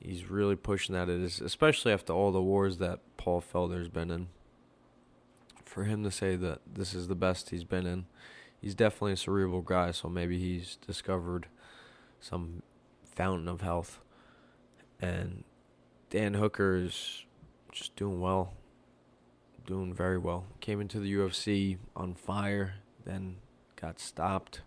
he's 0.00 0.30
really 0.30 0.56
pushing 0.56 0.94
that. 0.94 1.10
It 1.10 1.20
is 1.20 1.40
especially 1.40 1.92
after 1.92 2.14
all 2.14 2.32
the 2.32 2.42
wars 2.42 2.78
that 2.78 3.00
Paul 3.18 3.42
Felder's 3.42 3.90
been 3.90 4.10
in. 4.10 4.28
For 5.66 5.84
him 5.84 6.02
to 6.04 6.10
say 6.10 6.34
that 6.36 6.60
this 6.72 6.94
is 6.94 7.08
the 7.08 7.14
best 7.14 7.50
he's 7.50 7.64
been 7.64 7.86
in, 7.86 8.06
he's 8.62 8.74
definitely 8.74 9.12
a 9.12 9.16
cerebral 9.18 9.60
guy. 9.60 9.90
So 9.90 10.08
maybe 10.08 10.38
he's 10.38 10.76
discovered 10.86 11.46
some 12.20 12.62
fountain 13.04 13.48
of 13.48 13.60
health, 13.60 14.00
and 14.98 15.44
Dan 16.08 16.34
Hooker 16.34 16.76
is 16.76 17.26
just 17.70 17.96
doing 17.96 18.20
well, 18.20 18.54
doing 19.66 19.94
very 19.94 20.18
well. 20.18 20.46
Came 20.60 20.80
into 20.80 21.00
the 21.00 21.12
UFC 21.12 21.78
on 21.96 22.14
fire, 22.14 22.74
then 23.04 23.36
got 23.80 23.98
stopped, 23.98 24.62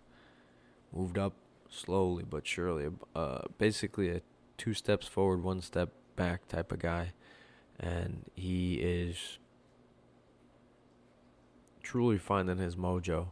moved 0.93 1.17
up 1.17 1.33
slowly 1.69 2.23
but 2.27 2.47
surely. 2.47 2.87
Uh, 3.15 3.41
basically 3.57 4.09
a 4.09 4.21
two 4.57 4.73
steps 4.73 5.07
forward, 5.07 5.43
one 5.43 5.61
step 5.61 5.89
back 6.15 6.47
type 6.47 6.71
of 6.71 6.79
guy, 6.79 7.13
and 7.79 8.25
he 8.35 8.75
is 8.75 9.37
truly 11.81 12.17
finding 12.17 12.57
his 12.57 12.75
mojo. 12.75 13.27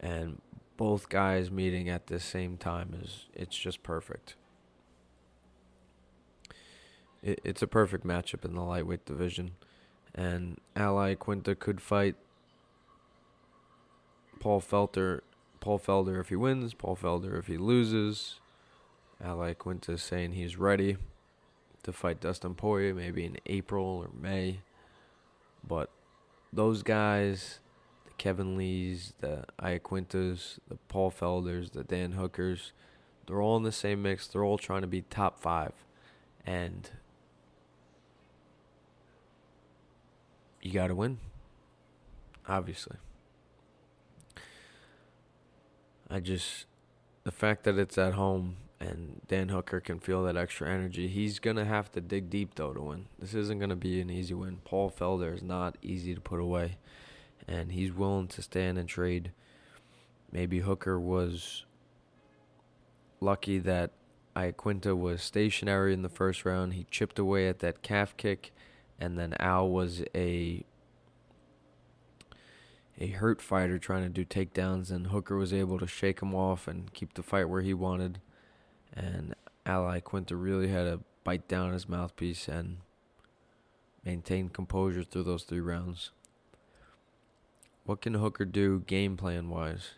And 0.00 0.40
both 0.76 1.08
guys 1.08 1.50
meeting 1.50 1.88
at 1.88 2.06
the 2.06 2.20
same 2.20 2.56
time 2.56 2.96
is 3.02 3.26
it's 3.34 3.56
just 3.56 3.82
perfect. 3.82 4.36
It, 7.22 7.40
it's 7.44 7.62
a 7.62 7.66
perfect 7.66 8.06
matchup 8.06 8.44
in 8.44 8.54
the 8.54 8.62
lightweight 8.62 9.06
division, 9.06 9.52
and 10.14 10.58
Al 10.76 10.96
Iaquinta 10.96 11.58
could 11.58 11.80
fight 11.80 12.16
Paul 14.40 14.60
Felder. 14.60 15.20
Paul 15.60 15.78
Felder 15.78 16.20
if 16.20 16.28
he 16.28 16.36
wins, 16.36 16.74
Paul 16.74 16.96
Felder 16.96 17.38
if 17.38 17.46
he 17.46 17.56
loses. 17.56 18.40
Al 19.22 19.38
Iaquinta 19.38 19.98
saying 19.98 20.32
he's 20.32 20.56
ready 20.56 20.96
to 21.82 21.92
fight 21.92 22.20
Dustin 22.20 22.54
Poirier 22.54 22.94
maybe 22.94 23.24
in 23.24 23.38
April 23.46 23.84
or 23.84 24.10
May. 24.20 24.60
But 25.66 25.90
those 26.52 26.82
guys, 26.82 27.60
the 28.04 28.12
Kevin 28.18 28.56
Lees, 28.56 29.14
the 29.20 29.44
Iaquintas, 29.60 30.58
the 30.68 30.76
Paul 30.88 31.10
Felders, 31.10 31.70
the 31.70 31.84
Dan 31.84 32.12
Hookers, 32.12 32.72
they're 33.26 33.40
all 33.40 33.56
in 33.56 33.62
the 33.62 33.72
same 33.72 34.02
mix. 34.02 34.26
They're 34.26 34.44
all 34.44 34.58
trying 34.58 34.82
to 34.82 34.86
be 34.86 35.02
top 35.02 35.40
five. 35.40 35.72
And 36.46 36.90
you 40.64 40.72
got 40.72 40.88
to 40.88 40.94
win, 40.94 41.18
obviously. 42.48 42.96
I 46.10 46.20
just, 46.20 46.66
the 47.24 47.32
fact 47.32 47.64
that 47.64 47.78
it's 47.78 47.98
at 47.98 48.14
home 48.14 48.56
and 48.80 49.20
Dan 49.28 49.48
Hooker 49.48 49.80
can 49.80 49.98
feel 49.98 50.24
that 50.24 50.36
extra 50.36 50.68
energy. 50.68 51.08
He's 51.08 51.38
going 51.38 51.56
to 51.56 51.64
have 51.64 51.90
to 51.92 52.00
dig 52.00 52.30
deep, 52.30 52.54
though, 52.54 52.72
to 52.72 52.80
win. 52.80 53.06
This 53.18 53.34
isn't 53.34 53.58
going 53.58 53.70
to 53.70 53.76
be 53.76 54.00
an 54.00 54.10
easy 54.10 54.34
win. 54.34 54.58
Paul 54.64 54.90
Felder 54.90 55.34
is 55.34 55.42
not 55.42 55.76
easy 55.82 56.14
to 56.14 56.20
put 56.20 56.40
away, 56.40 56.78
and 57.46 57.72
he's 57.72 57.92
willing 57.92 58.28
to 58.28 58.42
stand 58.42 58.78
and 58.78 58.88
trade. 58.88 59.32
Maybe 60.32 60.60
Hooker 60.60 60.98
was 60.98 61.64
lucky 63.20 63.58
that 63.60 63.92
Iaquinta 64.36 64.98
was 64.98 65.22
stationary 65.22 65.92
in 65.94 66.02
the 66.02 66.08
first 66.08 66.44
round. 66.44 66.74
He 66.74 66.86
chipped 66.90 67.18
away 67.18 67.48
at 67.48 67.60
that 67.60 67.82
calf 67.82 68.16
kick, 68.16 68.52
and 68.98 69.18
then 69.18 69.34
Al 69.38 69.68
was 69.68 70.02
a 70.14 70.64
a 72.96 73.08
hurt 73.08 73.42
fighter 73.42 73.78
trying 73.78 74.04
to 74.04 74.08
do 74.08 74.24
takedowns, 74.24 74.90
and 74.90 75.08
Hooker 75.08 75.36
was 75.36 75.52
able 75.52 75.78
to 75.78 75.86
shake 75.86 76.20
him 76.20 76.34
off 76.34 76.68
and 76.68 76.92
keep 76.94 77.14
the 77.14 77.22
fight 77.22 77.48
where 77.48 77.62
he 77.62 77.74
wanted 77.74 78.20
and 78.94 79.34
Al 79.66 79.84
Iaquinta 79.84 80.40
really 80.40 80.68
had 80.68 80.84
to 80.84 81.00
bite 81.24 81.48
down 81.48 81.72
his 81.72 81.88
mouthpiece 81.88 82.48
and 82.48 82.78
maintain 84.04 84.48
composure 84.48 85.02
through 85.02 85.24
those 85.24 85.42
three 85.42 85.60
rounds. 85.60 86.10
What 87.84 88.00
can 88.00 88.14
Hooker 88.14 88.44
do 88.44 88.80
game 88.80 89.16
plan 89.16 89.50
wise 89.50 89.92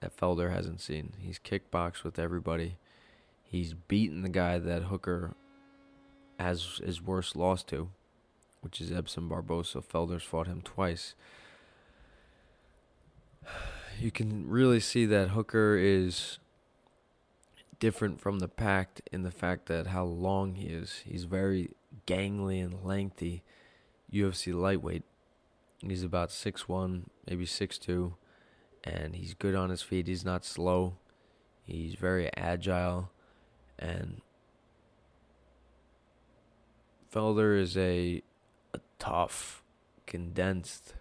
that 0.00 0.16
Felder 0.16 0.52
hasn't 0.52 0.80
seen? 0.80 1.14
He's 1.18 1.38
kickboxed 1.38 2.04
with 2.04 2.18
everybody. 2.18 2.76
He's 3.42 3.74
beaten 3.74 4.22
the 4.22 4.28
guy 4.28 4.58
that 4.58 4.84
Hooker 4.84 5.34
has 6.40 6.80
his 6.84 7.02
worst 7.02 7.36
loss 7.36 7.62
to, 7.64 7.90
which 8.60 8.80
is 8.80 8.90
Edson 8.90 9.28
Barbosa. 9.28 9.84
Felder's 9.84 10.22
fought 10.22 10.46
him 10.46 10.62
twice. 10.62 11.14
You 13.98 14.10
can 14.10 14.48
really 14.48 14.80
see 14.80 15.04
that 15.04 15.28
Hooker 15.28 15.76
is 15.76 16.38
different 17.80 18.18
from 18.18 18.38
the 18.38 18.48
pack 18.48 19.02
in 19.12 19.24
the 19.24 19.30
fact 19.30 19.66
that 19.66 19.88
how 19.88 20.04
long 20.04 20.54
he 20.54 20.68
is. 20.68 21.02
He's 21.04 21.24
very 21.24 21.72
gangly 22.06 22.64
and 22.64 22.82
lengthy. 22.82 23.42
UFC 24.12 24.54
lightweight. 24.54 25.02
He's 25.80 26.02
about 26.02 26.30
six 26.30 26.68
one, 26.68 27.10
maybe 27.28 27.46
six 27.46 27.78
two, 27.78 28.14
and 28.84 29.16
he's 29.16 29.34
good 29.34 29.54
on 29.54 29.70
his 29.70 29.82
feet. 29.82 30.06
He's 30.06 30.24
not 30.24 30.44
slow. 30.44 30.94
He's 31.64 31.94
very 31.94 32.30
agile, 32.36 33.10
and 33.78 34.20
Felder 37.12 37.58
is 37.60 37.76
a, 37.76 38.22
a 38.72 38.80
tough, 38.98 39.62
condensed 40.06 40.94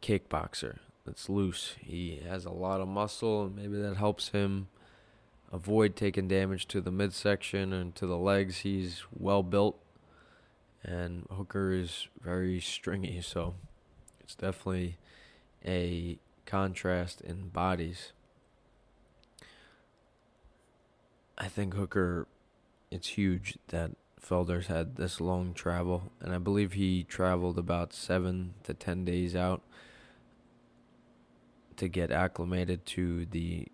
kickboxer 0.00 0.78
that's 1.06 1.28
loose. 1.28 1.76
He 1.80 2.20
has 2.28 2.44
a 2.44 2.50
lot 2.50 2.80
of 2.80 2.88
muscle, 2.88 3.44
and 3.44 3.56
maybe 3.56 3.80
that 3.80 3.96
helps 3.96 4.30
him 4.30 4.68
avoid 5.52 5.94
taking 5.94 6.28
damage 6.28 6.66
to 6.68 6.80
the 6.80 6.90
midsection 6.90 7.72
and 7.72 7.94
to 7.94 8.06
the 8.06 8.16
legs. 8.16 8.58
He's 8.58 9.04
well 9.16 9.42
built, 9.42 9.78
and 10.82 11.26
Hooker 11.30 11.72
is 11.72 12.08
very 12.20 12.60
stringy, 12.60 13.20
so 13.20 13.54
it's 14.20 14.34
definitely 14.34 14.98
a 15.64 16.18
contrast 16.46 17.20
in 17.20 17.48
bodies. 17.48 18.12
I 21.38 21.48
think 21.48 21.74
Hooker, 21.74 22.26
it's 22.92 23.08
huge 23.08 23.58
that 23.68 23.92
Felder's 24.20 24.66
had 24.66 24.96
this 24.96 25.20
long 25.20 25.54
travel, 25.54 26.12
and 26.20 26.32
I 26.32 26.38
believe 26.38 26.74
he 26.74 27.02
traveled 27.02 27.58
about 27.58 27.92
seven 27.92 28.54
to 28.64 28.74
ten 28.74 29.04
days 29.04 29.34
out 29.34 29.62
to 31.76 31.88
get 31.88 32.12
acclimated 32.12 32.84
to 32.86 33.24
the 33.24 33.66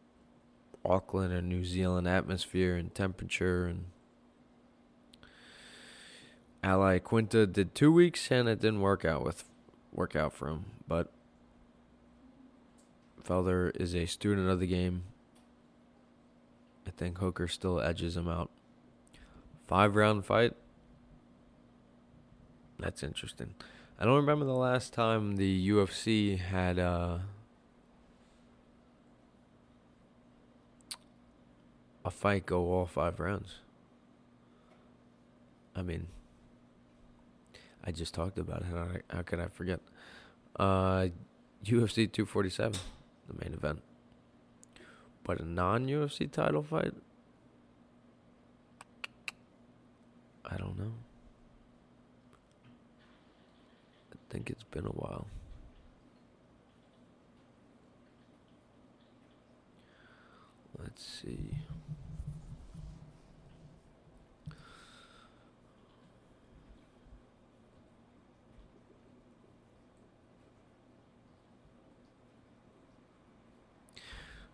Auckland 0.84 1.32
and 1.32 1.48
New 1.48 1.64
Zealand 1.64 2.06
atmosphere 2.06 2.76
and 2.76 2.94
temperature 2.94 3.66
and 3.66 3.86
Al 6.62 6.80
Iaquinta 6.80 7.52
did 7.52 7.74
two 7.74 7.92
weeks 7.92 8.30
and 8.30 8.48
it 8.48 8.60
didn't 8.60 8.80
work 8.80 9.04
out 9.04 9.24
with 9.24 9.44
work 9.92 10.16
out 10.16 10.32
for 10.32 10.48
him. 10.48 10.64
But 10.86 11.12
Felder 13.22 13.70
is 13.78 13.94
a 13.94 14.06
student 14.06 14.48
of 14.48 14.60
the 14.60 14.66
game. 14.66 15.02
I 16.86 16.90
think 16.90 17.18
Hooker 17.18 17.48
still 17.48 17.80
edges 17.80 18.16
him 18.16 18.28
out. 18.28 18.50
Five 19.68 19.96
round 19.96 20.24
fight. 20.24 20.54
That's 22.78 23.02
interesting. 23.02 23.54
I 24.00 24.04
don't 24.06 24.16
remember 24.16 24.46
the 24.46 24.52
last 24.52 24.94
time 24.94 25.36
the 25.36 25.68
UFC 25.68 26.38
had 26.38 26.78
uh 26.78 27.18
a 32.02 32.10
fight 32.10 32.46
go 32.46 32.72
all 32.72 32.86
five 32.86 33.20
rounds. 33.20 33.56
I 35.76 35.82
mean, 35.82 36.06
I 37.84 37.92
just 37.92 38.14
talked 38.14 38.38
about 38.38 38.62
it. 38.62 38.66
How, 38.72 39.16
how 39.16 39.22
could 39.22 39.38
I 39.38 39.48
forget? 39.48 39.80
Uh, 40.58 41.08
UFC 41.62 42.10
247, 42.10 42.80
the 43.28 43.44
main 43.44 43.52
event. 43.52 43.82
But 45.24 45.40
a 45.40 45.44
non 45.44 45.86
UFC 45.86 46.30
title 46.32 46.62
fight? 46.62 46.94
I 50.50 50.56
don't 50.56 50.78
know. 50.78 50.92
I 54.12 54.16
think 54.30 54.50
it's 54.50 54.64
been 54.64 54.86
a 54.86 54.90
while. 54.90 55.26
Let's 60.78 61.04
see. 61.04 61.50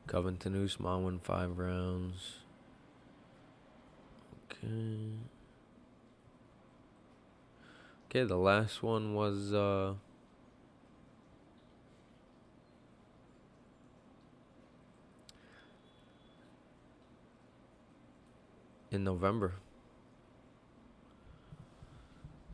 Covington 0.07 0.64
Usman 0.64 1.02
won 1.02 1.18
five 1.18 1.59
rounds. 1.59 2.37
Okay. 4.50 5.34
Okay, 8.16 8.22
the 8.22 8.37
last 8.37 8.81
one 8.81 9.12
was 9.16 9.53
uh 9.53 9.94
in 18.92 19.03
November. 19.03 19.55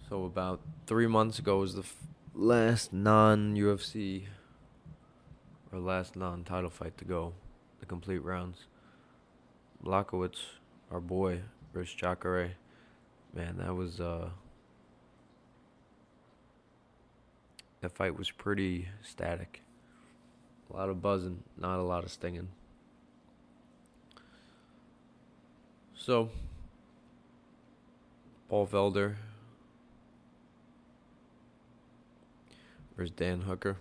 So 0.08 0.24
about 0.24 0.60
three 0.86 1.06
months 1.06 1.38
ago 1.38 1.58
was 1.58 1.74
the 1.74 1.82
f- 1.82 1.94
last 2.34 2.94
non-UFC 2.94 4.28
or 5.70 5.78
last 5.78 6.16
non-title 6.16 6.70
fight 6.70 6.96
to 6.96 7.04
go, 7.04 7.34
the 7.80 7.86
complete 7.86 8.24
rounds. 8.24 8.64
Blachowicz, 9.84 10.38
our 10.90 11.00
boy, 11.00 11.42
Rich 11.74 11.98
Jacare, 11.98 12.52
man, 13.34 13.58
that 13.58 13.74
was 13.74 14.00
uh, 14.00 14.30
that 17.80 17.92
fight 17.92 18.16
was 18.16 18.30
pretty 18.30 18.88
static. 19.02 19.62
A 20.70 20.76
lot 20.76 20.88
of 20.88 21.02
buzzing, 21.02 21.42
not 21.56 21.78
a 21.78 21.82
lot 21.82 22.04
of 22.04 22.10
stinging. 22.10 22.48
So, 25.94 26.30
Paul 28.48 28.66
Felder 28.66 29.16
versus 32.96 33.14
Dan 33.16 33.42
Hooker. 33.42 33.76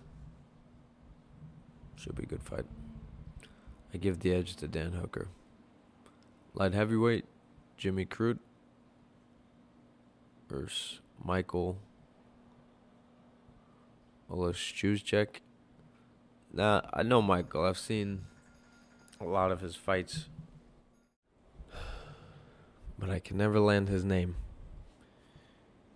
Should 1.96 2.16
be 2.16 2.22
a 2.22 2.26
good 2.26 2.42
fight. 2.42 2.64
I 3.92 3.98
give 3.98 4.20
the 4.20 4.32
edge 4.32 4.56
to 4.56 4.68
Dan 4.68 4.92
Hooker. 4.92 5.28
Light 6.54 6.72
heavyweight, 6.72 7.24
Jimmy 7.76 8.06
Crute 8.06 8.38
versus 10.48 11.00
Michael 11.22 11.76
Oleksiejczuk. 14.30 15.40
Now, 16.52 16.88
I 16.92 17.02
know 17.02 17.22
Michael. 17.22 17.64
I've 17.64 17.78
seen 17.78 18.22
a 19.20 19.24
lot 19.24 19.52
of 19.52 19.60
his 19.60 19.76
fights 19.76 20.28
but 22.98 23.10
I 23.10 23.18
can 23.18 23.36
never 23.36 23.60
land 23.60 23.88
his 23.88 24.04
name. 24.04 24.36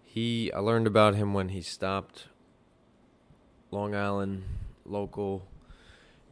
He 0.03 0.53
I 0.53 0.59
learned 0.61 0.87
about 0.87 1.15
him 1.15 1.35
when 1.35 1.49
he 1.49 1.63
stopped 1.63 2.27
Long 3.71 3.95
Island 3.95 4.45
local 4.85 5.49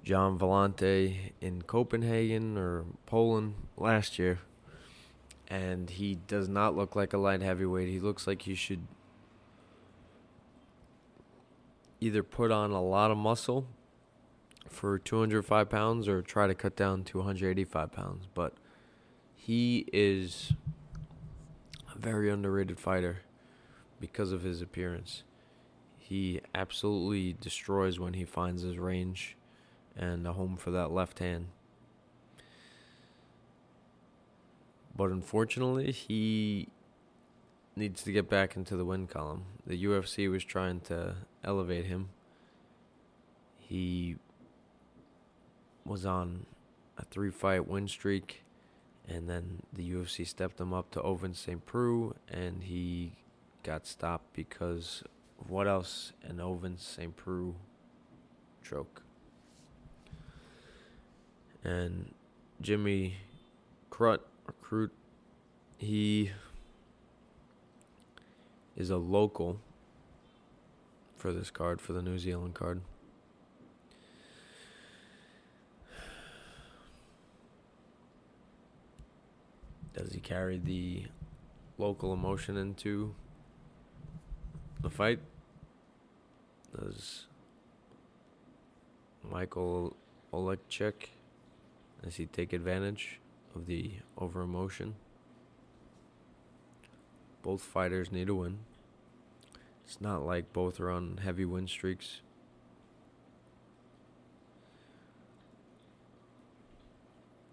Gian 0.04 0.38
Villante 0.38 1.32
in 1.40 1.62
Copenhagen 1.62 2.58
or 2.58 2.84
Poland 3.06 3.54
last 3.76 4.18
year. 4.18 4.40
And 5.48 5.90
he 5.90 6.18
does 6.26 6.48
not 6.48 6.76
look 6.76 6.96
like 6.96 7.12
a 7.12 7.18
light 7.18 7.42
heavyweight. 7.42 7.88
He 7.88 8.00
looks 8.00 8.26
like 8.26 8.42
he 8.42 8.54
should 8.54 8.86
either 12.02 12.24
put 12.24 12.50
on 12.50 12.72
a 12.72 12.82
lot 12.82 13.12
of 13.12 13.16
muscle 13.16 13.68
for 14.68 14.98
205 14.98 15.70
pounds 15.70 16.08
or 16.08 16.20
try 16.20 16.48
to 16.48 16.54
cut 16.54 16.74
down 16.74 17.04
to 17.04 17.18
185 17.18 17.92
pounds. 17.92 18.26
But 18.34 18.54
he 19.36 19.86
is 19.92 20.52
a 21.94 21.98
very 21.98 22.28
underrated 22.28 22.80
fighter 22.80 23.22
because 24.00 24.32
of 24.32 24.42
his 24.42 24.60
appearance. 24.60 25.22
He 25.96 26.40
absolutely 26.54 27.34
destroys 27.40 28.00
when 28.00 28.14
he 28.14 28.24
finds 28.24 28.62
his 28.62 28.78
range 28.78 29.36
and 29.96 30.26
a 30.26 30.32
home 30.32 30.56
for 30.56 30.72
that 30.72 30.90
left 30.90 31.20
hand. 31.20 31.46
But 34.96 35.10
unfortunately, 35.10 35.92
he 35.92 36.68
needs 37.76 38.02
to 38.02 38.12
get 38.12 38.28
back 38.28 38.56
into 38.56 38.76
the 38.76 38.84
win 38.84 39.06
column. 39.06 39.44
The 39.64 39.84
UFC 39.84 40.28
was 40.28 40.44
trying 40.44 40.80
to 40.80 41.14
elevate 41.44 41.86
him. 41.86 42.08
He 43.58 44.16
was 45.84 46.06
on 46.06 46.46
a 46.98 47.04
three 47.04 47.30
fight 47.30 47.66
win 47.66 47.88
streak 47.88 48.42
and 49.08 49.28
then 49.28 49.62
the 49.72 49.90
UFC 49.92 50.26
stepped 50.26 50.60
him 50.60 50.72
up 50.72 50.90
to 50.92 51.00
Ovince 51.00 51.36
St. 51.36 51.64
Preux, 51.64 52.14
and 52.28 52.62
he 52.62 53.12
got 53.62 53.86
stopped 53.86 54.32
because 54.34 55.02
of 55.40 55.50
what 55.50 55.66
else? 55.66 56.12
An 56.22 56.38
Ovince 56.38 56.80
St. 56.80 57.16
Preux 57.16 57.54
choke. 58.62 59.02
And 61.64 62.14
Jimmy 62.60 63.16
Crut, 63.90 64.26
or 64.46 64.54
Crute, 64.64 64.90
he 65.78 66.30
is 68.76 68.90
a 68.90 68.96
local 68.96 69.60
for 71.22 71.32
this 71.32 71.50
card, 71.50 71.80
for 71.80 71.92
the 71.92 72.02
New 72.02 72.18
Zealand 72.18 72.52
card. 72.52 72.80
Does 79.94 80.12
he 80.12 80.18
carry 80.18 80.58
the 80.58 81.04
local 81.78 82.12
emotion 82.12 82.56
into 82.56 83.14
the 84.80 84.90
fight? 84.90 85.20
Does 86.76 87.26
Michael 89.22 89.94
Oleksiejczuk 90.34 91.10
does 92.02 92.16
he 92.16 92.26
take 92.26 92.52
advantage 92.52 93.20
of 93.54 93.66
the 93.66 93.92
over 94.18 94.42
emotion? 94.42 94.96
Both 97.42 97.62
fighters 97.62 98.10
need 98.10 98.28
a 98.28 98.34
win. 98.34 98.58
It's 99.84 100.00
not 100.00 100.24
like 100.24 100.52
both 100.52 100.80
are 100.80 100.90
on 100.90 101.18
heavy 101.22 101.44
win 101.44 101.66
streaks. 101.66 102.20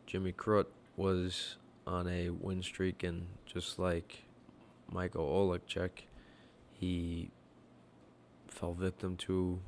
Jimmy 0.05 0.31
Crute 0.31 0.65
was 0.97 1.57
on 1.85 2.07
a 2.07 2.29
win 2.29 2.63
streak, 2.63 3.03
and 3.03 3.27
just 3.45 3.77
like 3.77 4.23
Michael 4.91 5.25
Oleksiejczuk, 5.25 5.91
he 6.73 7.29
fell 8.47 8.73
victim 8.73 9.15
to 9.17 9.59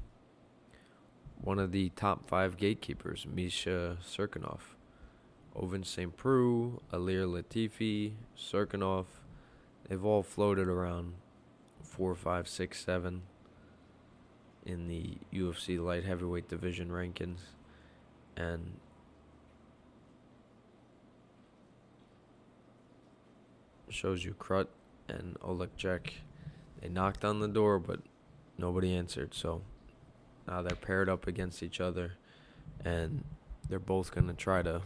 one 1.40 1.60
of 1.60 1.72
the 1.72 1.90
top 1.90 2.26
five 2.28 2.58
gatekeepers, 2.58 3.26
Misha 3.32 3.98
Cirkunov. 4.04 4.60
Ovince 5.56 5.88
St. 5.88 6.16
Preux, 6.16 6.82
Ilir 6.94 7.26
Latifi, 7.28 8.14
Cirkunov, 8.38 9.06
they've 9.88 10.06
all 10.06 10.24
floated 10.24 10.68
around 10.68 11.14
four, 12.02 12.16
five, 12.16 12.48
six, 12.48 12.84
seven 12.84 13.22
in 14.66 14.88
the 14.88 15.20
UFC 15.32 15.80
light 15.80 16.04
heavyweight 16.04 16.50
division 16.50 16.90
rankings. 16.90 17.42
And 18.36 18.80
shows 23.88 24.26
you 24.26 24.34
Crute 24.34 24.70
and 25.08 25.40
Oleksiejczuk. 25.42 26.10
They 26.82 26.90
knocked 26.90 27.24
on 27.24 27.40
the 27.40 27.48
door, 27.48 27.78
but 27.78 28.00
nobody 28.58 28.96
answered. 28.96 29.36
So 29.36 29.62
now 30.48 30.64
they're 30.64 30.76
paired 30.76 31.08
up 31.08 31.28
against 31.28 31.62
each 31.62 31.80
other, 31.80 32.14
and 32.84 33.24
they're 33.70 33.78
both 33.78 34.12
going 34.12 34.28
to 34.28 34.34
try 34.34 34.64
to 34.64 34.82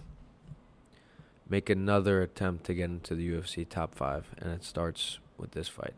make 1.47 1.69
another 1.69 2.21
attempt 2.21 2.65
to 2.65 2.73
get 2.73 2.89
into 2.89 3.15
the 3.15 3.29
UFC 3.29 3.65
top 3.69 3.95
five, 3.95 4.25
and 4.37 4.51
it 4.51 4.65
starts 4.65 5.19
with 5.37 5.51
this 5.51 5.69
fight. 5.69 5.93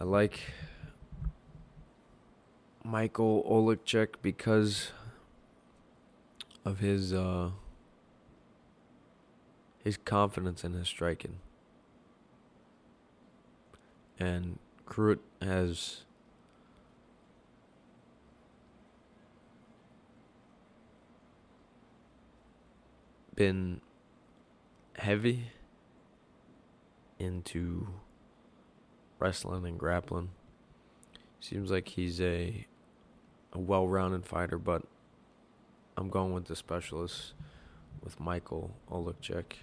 I 0.00 0.04
like 0.04 0.52
Michael 2.84 3.42
Oleksiejczuk 3.42 4.14
because 4.22 4.92
of 6.64 6.78
his 6.78 7.12
uh, 7.12 7.50
his 9.82 9.96
confidence 9.96 10.62
in 10.62 10.72
his 10.74 10.86
striking. 10.86 11.40
And 14.20 14.60
Crute 14.86 15.18
has 15.42 16.04
been 23.34 23.80
heavy 24.94 25.50
into 27.18 27.88
wrestling 29.18 29.66
and 29.66 29.78
grappling. 29.78 30.30
Seems 31.40 31.70
like 31.70 31.88
he's 31.88 32.20
a 32.20 32.66
a 33.52 33.58
well-rounded 33.58 34.26
fighter, 34.26 34.58
but 34.58 34.82
I'm 35.96 36.10
going 36.10 36.32
with 36.32 36.44
the 36.44 36.56
specialist 36.56 37.32
with 38.02 38.20
Michael 38.20 38.74
Olukchek. 38.90 39.54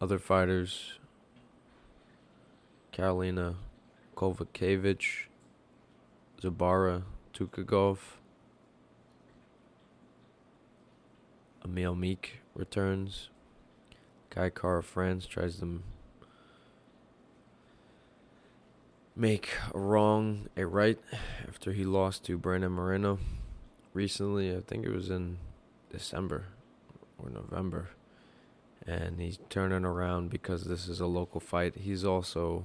Other 0.00 0.18
fighters 0.18 0.98
Karolina 2.92 3.54
Kowalkiewicz, 4.16 5.26
Zubaira 6.42 7.04
Tukhugov, 7.32 7.98
Emil 11.64 11.94
Meek 11.94 12.40
returns. 12.54 13.28
Kai 14.30 14.48
Kara-France 14.50 15.26
tries 15.26 15.58
to 15.58 15.82
make 19.14 19.50
a 19.72 19.78
wrong 19.78 20.48
a 20.56 20.66
right 20.66 20.98
after 21.46 21.72
he 21.72 21.84
lost 21.84 22.24
to 22.24 22.38
Brandon 22.38 22.72
Moreno 22.72 23.18
recently. 23.92 24.56
I 24.56 24.60
think 24.60 24.84
it 24.84 24.92
was 24.92 25.10
in 25.10 25.38
December 25.90 26.46
or 27.22 27.30
November. 27.30 27.90
And 28.84 29.20
he's 29.20 29.38
turning 29.48 29.84
around 29.84 30.30
because 30.30 30.64
this 30.64 30.88
is 30.88 30.98
a 30.98 31.06
local 31.06 31.40
fight. 31.40 31.76
He's 31.76 32.04
also 32.04 32.64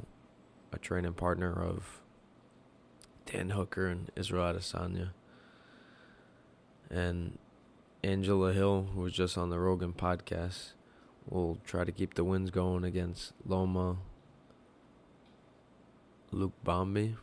a 0.71 0.79
training 0.79 1.13
partner 1.13 1.53
of 1.53 2.01
Dan 3.27 3.51
Hooker 3.51 3.87
and 3.87 4.09
Israel 4.15 4.53
Adesanya. 4.53 5.09
And 6.89 7.37
Angela 8.03 8.53
Hill, 8.53 8.87
who 8.93 9.01
was 9.01 9.13
just 9.13 9.37
on 9.37 9.49
the 9.49 9.59
Rogan 9.59 9.93
podcast, 9.93 10.71
will 11.29 11.57
try 11.65 11.83
to 11.83 11.91
keep 11.91 12.13
the 12.13 12.23
wins 12.23 12.49
going 12.49 12.85
against 12.85 13.33
Loma, 13.45 13.97
Luke 16.31 16.53
Bombi. 16.63 17.15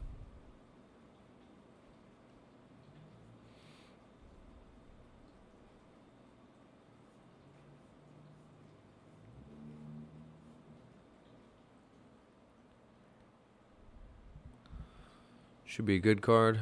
Should 15.75 15.87
be 15.87 15.97
a 15.97 15.99
good 15.99 16.23
card. 16.23 16.61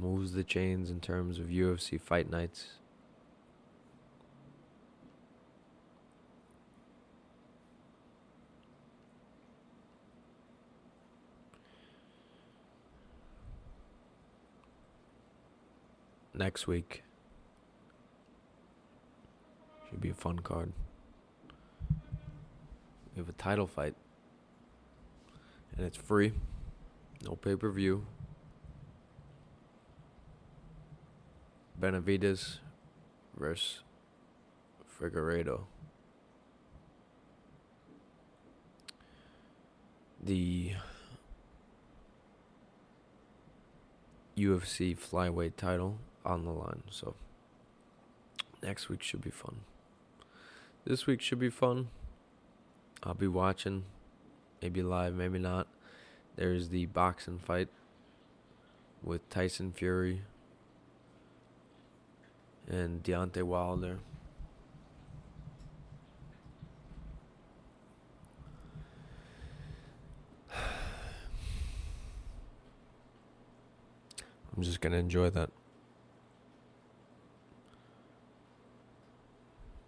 Moves 0.00 0.32
the 0.32 0.42
chains 0.42 0.90
in 0.90 0.98
terms 0.98 1.38
of 1.38 1.46
UFC 1.46 2.00
fight 2.00 2.28
nights. 2.28 2.70
Next 16.34 16.66
week 16.66 17.04
should 19.88 20.00
be 20.00 20.10
a 20.10 20.14
fun 20.14 20.40
card. 20.40 20.72
We 23.14 23.20
have 23.20 23.28
a 23.28 23.34
title 23.34 23.68
fight, 23.68 23.94
and 25.76 25.86
it's 25.86 25.96
free, 25.96 26.32
no 27.22 27.36
pay 27.36 27.54
per 27.54 27.70
view. 27.70 28.04
Benavides 31.78 32.60
versus 33.38 33.80
Figueiredo. 35.00 35.64
The 40.22 40.72
UFC 44.36 44.96
flyweight 44.98 45.56
title 45.56 45.98
on 46.24 46.44
the 46.44 46.50
line. 46.50 46.82
So 46.90 47.14
next 48.62 48.88
week 48.88 49.02
should 49.02 49.22
be 49.22 49.30
fun. 49.30 49.60
This 50.84 51.06
week 51.06 51.20
should 51.20 51.38
be 51.38 51.50
fun. 51.50 51.88
I'll 53.02 53.14
be 53.14 53.28
watching, 53.28 53.84
maybe 54.62 54.82
live, 54.82 55.14
maybe 55.14 55.38
not. 55.38 55.68
There's 56.36 56.70
the 56.70 56.86
boxing 56.86 57.38
fight 57.38 57.68
with 59.02 59.28
Tyson 59.30 59.72
Fury 59.72 60.22
and 62.68 63.02
Deontay 63.02 63.42
Wilder. 63.42 63.98
I'm 74.56 74.62
just 74.62 74.80
going 74.80 74.92
to 74.92 74.98
enjoy 74.98 75.30
that. 75.30 75.50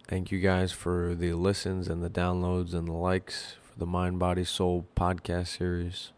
Thank 0.07 0.31
you 0.31 0.39
guys 0.39 0.71
for 0.71 1.15
the 1.15 1.33
listens 1.33 1.87
and 1.87 2.03
the 2.03 2.09
downloads 2.09 2.73
and 2.73 2.87
the 2.87 2.93
likes 2.93 3.55
for 3.61 3.77
the 3.77 3.85
Mind, 3.85 4.19
Body, 4.19 4.43
Soul 4.43 4.85
podcast 4.95 5.57
series. 5.57 6.11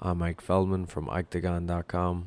I'm 0.00 0.18
Mike 0.18 0.40
Feldman 0.40 0.86
from 0.86 1.06
Iketagon.com. 1.06 2.26